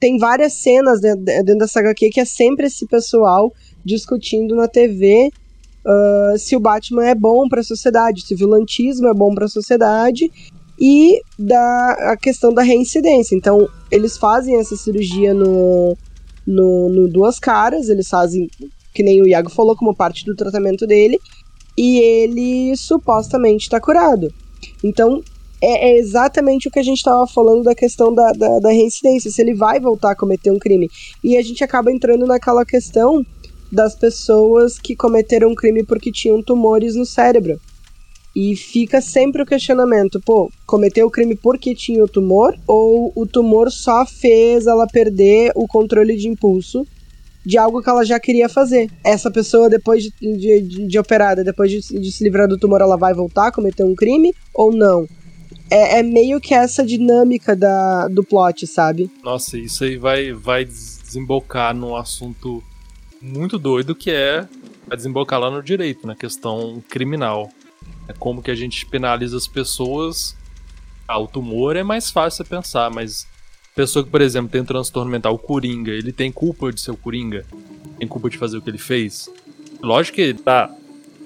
[0.00, 3.52] tem várias cenas dentro, dentro dessa HQ que é sempre esse pessoal
[3.84, 5.30] discutindo na TV
[5.86, 9.44] uh, se o Batman é bom para a sociedade, se o vilantismo é bom para
[9.44, 10.28] a sociedade
[10.84, 13.36] e da a questão da reincidência.
[13.36, 15.96] Então, eles fazem essa cirurgia no,
[16.44, 18.50] no, no Duas Caras, eles fazem,
[18.92, 21.20] que nem o Iago falou, como parte do tratamento dele,
[21.78, 24.28] e ele supostamente está curado.
[24.82, 25.22] Então,
[25.62, 29.30] é, é, exatamente o que a gente estava falando da questão da, da, da reincidência,
[29.30, 30.90] se ele vai voltar a cometer um crime.
[31.22, 33.24] E a gente acaba entrando naquela questão
[33.70, 37.60] das pessoas que cometeram um crime porque tinham tumores no cérebro.
[38.34, 43.26] E fica sempre o questionamento, pô, cometeu o crime porque tinha o tumor ou o
[43.26, 46.86] tumor só fez ela perder o controle de impulso
[47.44, 48.88] de algo que ela já queria fazer.
[49.04, 52.96] Essa pessoa, depois de, de, de, operada, depois de, de, se livrar do tumor, ela
[52.96, 55.06] vai voltar a cometer um crime ou não?
[55.68, 59.10] É, é meio que essa dinâmica da, do plot, sabe?
[59.24, 62.62] Nossa, isso aí vai, vai desembocar num assunto
[63.20, 64.46] muito doido que é
[64.90, 67.50] a desembocar lá no direito, na questão criminal.
[68.08, 70.36] É como que a gente penaliza as pessoas.
[71.06, 73.26] Ah, o tumor é mais fácil pensar, mas
[73.74, 76.90] pessoa que, por exemplo, tem um transtorno mental, o Coringa, ele tem culpa de ser
[76.90, 77.44] o Coringa?
[77.98, 79.28] Tem culpa de fazer o que ele fez?
[79.80, 80.70] Lógico que tá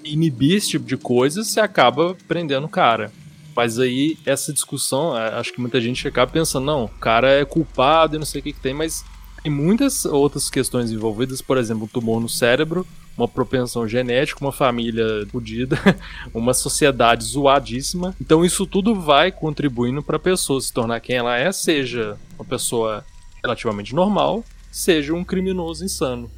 [0.04, 3.12] inibir esse tipo de coisa, você acaba prendendo o cara.
[3.54, 8.14] Mas aí, essa discussão, acho que muita gente acaba pensando, não, o cara é culpado
[8.14, 9.04] e não sei o que, que tem, mas
[9.46, 12.84] tem muitas outras questões envolvidas, por exemplo, um tumor no cérebro,
[13.16, 15.78] uma propensão genética, uma família fodida,
[16.34, 18.12] uma sociedade zoadíssima.
[18.20, 22.44] Então isso tudo vai contribuindo para a pessoa se tornar quem ela é, seja uma
[22.44, 23.04] pessoa
[23.40, 24.42] relativamente normal,
[24.72, 26.28] seja um criminoso insano.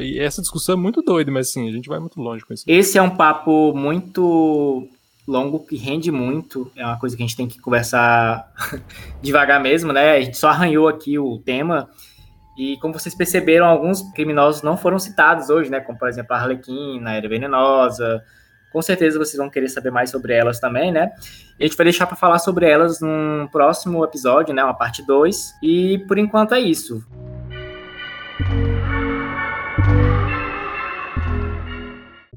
[0.00, 2.64] E essa discussão é muito doida, mas sim, a gente vai muito longe com isso.
[2.66, 4.88] Esse é um papo muito
[5.28, 6.72] longo que rende muito.
[6.74, 8.50] É uma coisa que a gente tem que conversar
[9.20, 10.12] devagar mesmo, né?
[10.12, 11.90] A gente só arranhou aqui o tema.
[12.56, 15.80] E como vocês perceberam, alguns criminosos não foram citados hoje, né?
[15.80, 18.24] Como, por exemplo, a Arlequina, a Era Venenosa.
[18.72, 21.12] Com certeza vocês vão querer saber mais sobre elas também, né?
[21.58, 24.62] E a gente vai deixar para falar sobre elas num próximo episódio, né?
[24.64, 25.54] Uma parte 2.
[25.62, 27.04] E por enquanto é isso.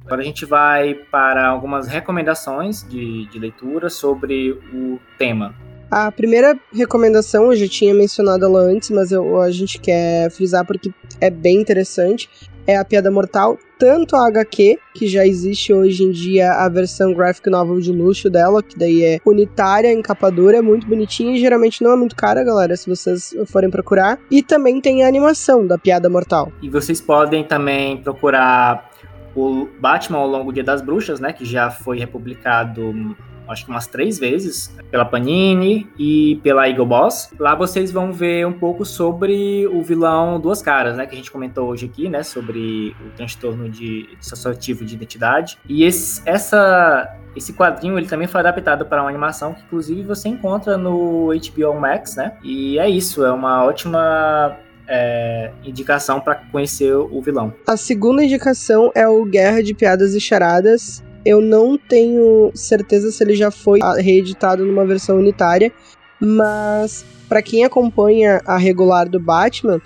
[0.05, 5.53] Agora a gente vai para algumas recomendações de, de leitura sobre o tema.
[5.89, 10.65] A primeira recomendação eu já tinha mencionado ela antes, mas eu, a gente quer frisar
[10.65, 12.29] porque é bem interessante.
[12.65, 17.13] É a Piada Mortal, tanto a HQ, que já existe hoje em dia a versão
[17.13, 21.81] graphic novel de luxo dela, que daí é unitária, encapadura, é muito bonitinha e geralmente
[21.81, 24.19] não é muito cara, galera, se vocês forem procurar.
[24.29, 26.51] E também tem a animação da Piada Mortal.
[26.61, 28.91] E vocês podem também procurar
[29.33, 33.15] o Batman ao longo do Dia das Bruxas, né, que já foi republicado
[33.47, 37.31] acho que umas três vezes, pela Panini e pela Eagle Boss.
[37.39, 41.05] Lá vocês vão ver um pouco sobre o vilão Duas Caras, né?
[41.05, 42.23] Que a gente comentou hoje aqui, né?
[42.23, 45.57] Sobre o transtorno de dissociativo de identidade.
[45.67, 50.29] E esse, essa, esse quadrinho ele também foi adaptado para uma animação que inclusive você
[50.29, 52.37] encontra no HBO Max, né?
[52.43, 57.53] E é isso, é uma ótima é, indicação para conhecer o vilão.
[57.67, 63.21] A segunda indicação é o Guerra de Piadas e Charadas, eu não tenho certeza se
[63.21, 65.73] ele já foi reeditado numa versão unitária,
[66.21, 69.81] mas para quem acompanha a regular do Batman,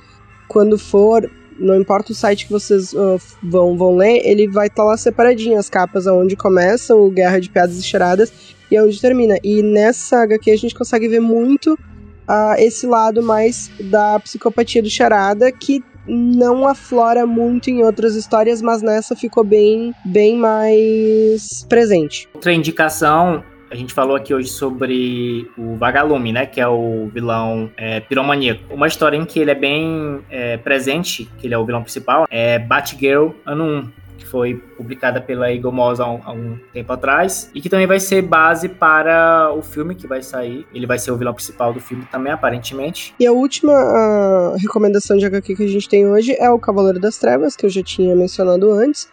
[0.47, 1.27] quando for,
[1.57, 4.97] não importa o site que vocês uh, vão, vão ler, ele vai estar tá lá
[4.97, 8.31] separadinho as capas aonde começa o Guerra de Piadas e Charadas
[8.69, 9.39] e aonde termina.
[9.43, 14.89] E nessa HQ a gente consegue ver muito uh, esse lado mais da psicopatia do
[14.91, 22.27] Charada, que não aflora muito em outras histórias, mas nessa ficou bem, bem mais presente.
[22.33, 26.45] Outra indicação a gente falou aqui hoje sobre o Vagalume, né?
[26.45, 28.61] Que é o vilão é, piromaníaco.
[28.73, 32.27] Uma história em que ele é bem é, presente, que ele é o vilão principal,
[32.29, 33.91] é Batgirl Ano 1,
[34.21, 37.87] que foi publicada pela Eagle Moss há, um, há um tempo atrás, e que também
[37.87, 40.65] vai ser base para o filme que vai sair.
[40.73, 43.15] Ele vai ser o vilão principal do filme também, aparentemente.
[43.19, 47.17] E a última recomendação de HQ que a gente tem hoje é o Cavaleiro das
[47.17, 49.09] Trevas, que eu já tinha mencionado antes,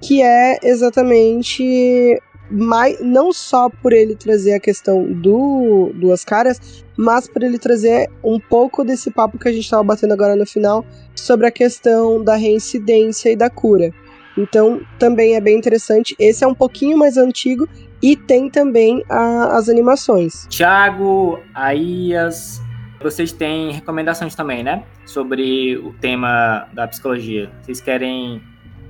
[0.00, 7.28] que é exatamente mais, não só por ele trazer a questão do Duas Caras, mas
[7.28, 10.84] por ele trazer um pouco desse papo que a gente estava batendo agora no final
[11.14, 13.92] sobre a questão da reincidência e da cura.
[14.38, 16.14] Então, também é bem interessante.
[16.18, 17.68] Esse é um pouquinho mais antigo
[18.00, 20.46] e tem também a, as animações.
[20.48, 22.62] Tiago, Aías,
[23.02, 24.84] vocês têm recomendações também, né?
[25.04, 27.50] Sobre o tema da psicologia.
[27.62, 28.40] Vocês querem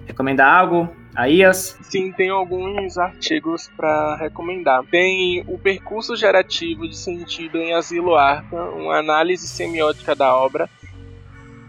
[0.06, 0.88] recomendar algo?
[1.14, 1.76] Aías?
[1.82, 4.84] Sim, tem alguns artigos para recomendar.
[4.84, 10.68] Tem o percurso gerativo de sentido em Asilo Arkham, uma análise semiótica da obra,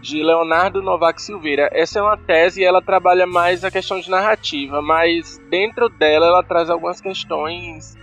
[0.00, 1.68] de Leonardo Novak Silveira.
[1.72, 6.26] Essa é uma tese e ela trabalha mais a questão de narrativa, mas dentro dela
[6.26, 7.96] ela traz algumas questões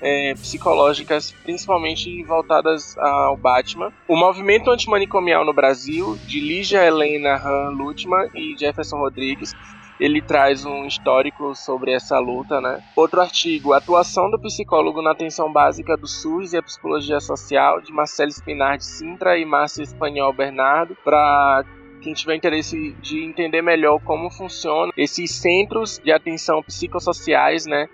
[0.00, 3.92] é, psicológicas, principalmente voltadas ao Batman.
[4.08, 9.54] O movimento antimanicomial no Brasil, de Lígia Helena Han Lutman e Jefferson Rodrigues,
[10.00, 12.82] ele traz um histórico sobre essa luta, né?
[12.96, 17.92] Outro artigo, Atuação do psicólogo na atenção básica do SUS e a psicologia social, de
[17.92, 21.64] Marcelo Espinar de Sintra e Márcio Espanhol Bernardo, para
[22.00, 27.86] quem tiver interesse de entender melhor como funcionam esses centros de atenção psicossociais, né?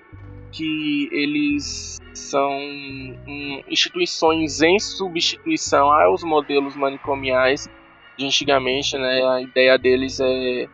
[0.52, 7.68] Que eles são um, instituições em substituição aos modelos manicomiais
[8.16, 9.22] de antigamente, né?
[9.24, 10.68] A ideia deles é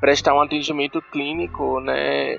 [0.00, 2.38] prestar um atendimento clínico, né,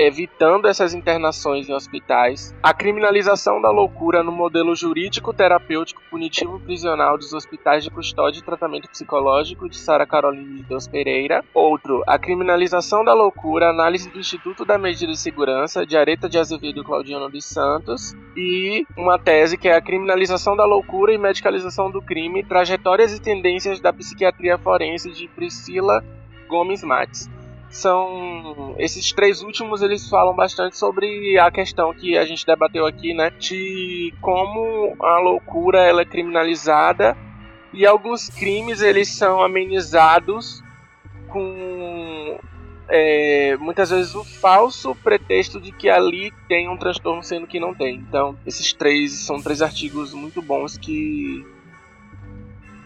[0.00, 7.18] evitando essas internações em hospitais, a criminalização da loucura no modelo jurídico terapêutico punitivo prisional
[7.18, 11.44] dos hospitais de custódia e tratamento psicológico de Sara Caroline de Deus Pereira.
[11.52, 16.38] Outro, a criminalização da loucura, análise do Instituto da Medida de Segurança de Areta de
[16.38, 18.16] Azevedo e Claudiano dos Santos.
[18.34, 23.20] E uma tese que é a criminalização da loucura e medicalização do crime, trajetórias e
[23.20, 26.02] tendências da psiquiatria forense de Priscila
[26.50, 27.30] Gomes Mates.
[27.70, 33.14] São esses três últimos eles falam bastante sobre a questão que a gente debateu aqui,
[33.14, 37.16] né, de como a loucura ela é criminalizada
[37.72, 40.60] e alguns crimes eles são amenizados
[41.28, 42.40] com
[42.88, 47.72] é, muitas vezes o falso pretexto de que ali tem um transtorno sendo que não
[47.72, 47.94] tem.
[47.94, 51.46] Então, esses três são três artigos muito bons que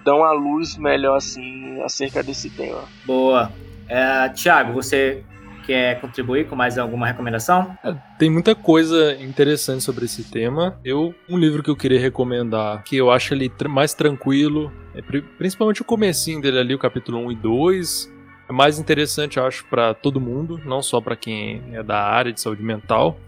[0.05, 2.85] dão a luz melhor assim acerca desse tema.
[3.05, 3.51] Boa.
[3.89, 5.25] É, Tiago, você
[5.67, 7.77] quer contribuir com mais alguma recomendação?
[7.83, 10.79] É, tem muita coisa interessante sobre esse tema.
[10.85, 15.03] Eu um livro que eu queria recomendar, que eu acho ele mais tranquilo, é,
[15.39, 18.15] principalmente o comecinho dele ali, o capítulo 1 e 2,
[18.49, 22.33] é mais interessante, eu acho, para todo mundo, não só para quem é da área
[22.33, 23.19] de saúde mental.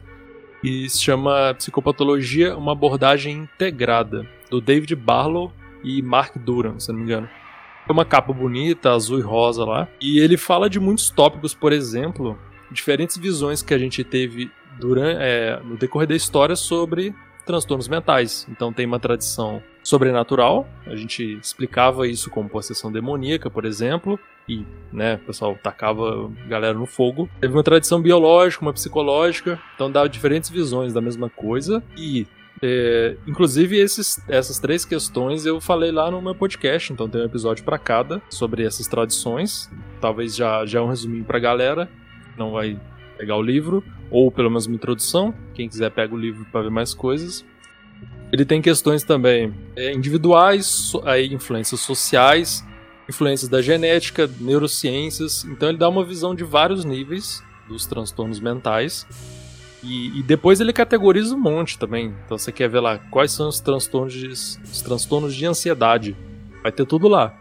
[0.63, 5.53] E se chama Psicopatologia, uma abordagem integrada, do David Barlow
[5.83, 7.29] e Mark Duran, se não me engano.
[7.89, 9.89] É uma capa bonita, azul e rosa lá.
[10.01, 12.37] E ele fala de muitos tópicos, por exemplo,
[12.71, 17.15] diferentes visões que a gente teve durante, é, no decorrer da história sobre
[17.47, 18.47] transtornos mentais.
[18.51, 24.19] Então tem uma tradição sobrenatural, a gente explicava isso como possessão demoníaca, por exemplo,
[24.49, 27.31] e, né, o pessoal tacava a galera no fogo.
[27.41, 32.27] Teve uma tradição biológica, uma psicológica, então dá diferentes visões da mesma coisa e
[32.63, 37.25] é, inclusive, esses, essas três questões eu falei lá no meu podcast, então tem um
[37.25, 39.71] episódio para cada sobre essas tradições.
[40.01, 41.89] Talvez já, já é um resuminho pra galera,
[42.37, 42.79] não vai
[43.19, 45.35] pegar o livro, ou pelo menos uma introdução.
[45.55, 47.45] Quem quiser, pega o livro para ver mais coisas.
[48.33, 52.65] Ele tem questões também é, individuais, aí, influências sociais,
[53.09, 55.45] influências da genética, neurociências.
[55.45, 59.07] Então, ele dá uma visão de vários níveis dos transtornos mentais
[59.87, 62.15] e, e, depois ele categoriza um monte também.
[62.25, 66.17] Então você quer ver lá quais são os transtornos de, os transtornos de ansiedade.
[66.63, 67.39] Vai ter tudo lá.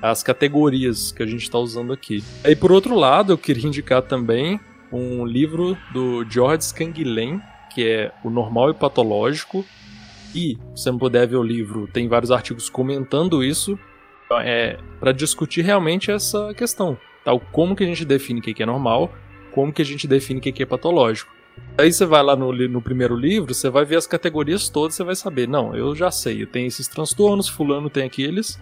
[0.00, 2.22] As categorias que a gente está usando aqui.
[2.42, 4.58] Aí por outro lado, eu queria indicar também
[4.90, 7.40] um livro do George Scanguilhem,
[7.74, 9.64] que é O Normal e Patológico.
[10.34, 13.78] E, se você não puder ver o livro, tem vários artigos comentando isso.
[14.24, 16.96] Então, é para discutir realmente essa questão.
[17.24, 19.12] Tal como que a gente define o que é normal,
[19.52, 21.32] como que a gente define o que é patológico.
[21.76, 25.02] Aí você vai lá no, no primeiro livro, você vai ver as categorias todas, você
[25.02, 28.60] vai saber, não, eu já sei, eu tenho esses transtornos, fulano tem aqueles.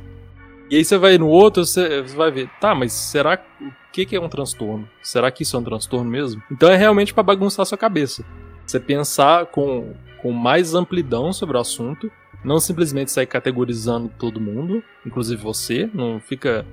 [0.70, 4.16] E aí você vai no outro, você, vai ver, tá, mas será o que, que
[4.16, 4.88] é um transtorno?
[5.02, 6.42] Será que isso é um transtorno mesmo?
[6.50, 8.24] Então é realmente para bagunçar a sua cabeça.
[8.66, 9.92] Você pensar com,
[10.22, 12.10] com mais amplidão sobre o assunto,
[12.42, 16.64] não simplesmente sair categorizando todo mundo, inclusive você, não fica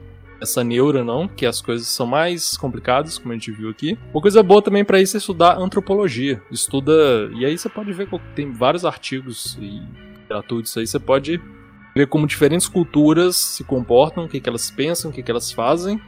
[0.41, 3.97] essa neura, não, que as coisas são mais complicadas, como a gente viu aqui.
[4.13, 6.41] Uma coisa boa também para isso é estudar antropologia.
[6.51, 6.93] Estuda.
[7.35, 9.81] E aí você pode ver que tem vários artigos e
[10.27, 11.41] gratuitos aí, você pode
[11.95, 15.51] ver como diferentes culturas se comportam, o que, que elas pensam, o que, que elas
[15.51, 15.99] fazem.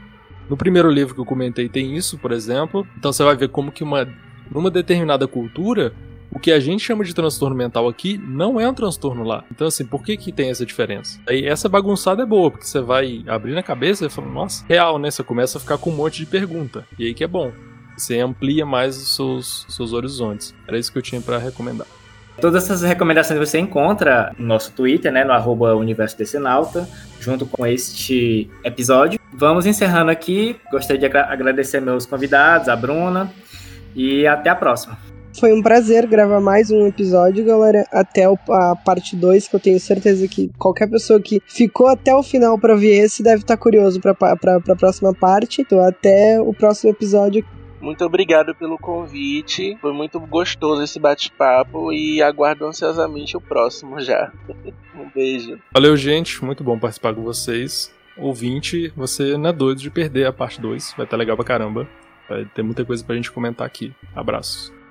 [0.48, 2.86] No primeiro livro que eu comentei tem isso, por exemplo.
[2.96, 4.08] Então você vai ver como que uma
[4.50, 5.94] numa determinada cultura
[6.34, 9.44] o que a gente chama de transtorno mental aqui não é um transtorno lá.
[9.50, 11.20] Então, assim, por que que tem essa diferença?
[11.28, 14.98] Aí, essa bagunçada é boa, porque você vai abrir na cabeça e fala, nossa, real,
[14.98, 15.10] né?
[15.10, 16.86] Você começa a ficar com um monte de pergunta.
[16.98, 17.52] E aí que é bom.
[17.96, 20.54] Você amplia mais os seus, seus horizontes.
[20.66, 21.86] Era isso que eu tinha para recomendar.
[22.40, 26.16] Todas essas recomendações você encontra no nosso Twitter, né, no arroba Universo
[27.20, 29.20] junto com este episódio.
[29.34, 30.56] Vamos encerrando aqui.
[30.70, 33.30] Gostaria de agradecer meus convidados, a Bruna,
[33.94, 35.11] e até a próxima.
[35.38, 37.86] Foi um prazer gravar mais um episódio, galera.
[37.90, 42.22] Até a parte 2, que eu tenho certeza que qualquer pessoa que ficou até o
[42.22, 45.62] final para ver esse deve estar tá curioso para a próxima parte.
[45.62, 47.44] Então, até o próximo episódio.
[47.80, 49.76] Muito obrigado pelo convite.
[49.80, 54.30] Foi muito gostoso esse bate-papo e aguardo ansiosamente o próximo já.
[54.94, 55.58] um beijo.
[55.72, 56.44] Valeu, gente.
[56.44, 57.92] Muito bom participar com vocês.
[58.16, 60.94] Ouvinte, você não é doido de perder a parte 2.
[60.96, 61.88] Vai estar legal pra caramba.
[62.28, 63.92] Vai ter muita coisa pra gente comentar aqui.
[64.14, 64.81] Abraços.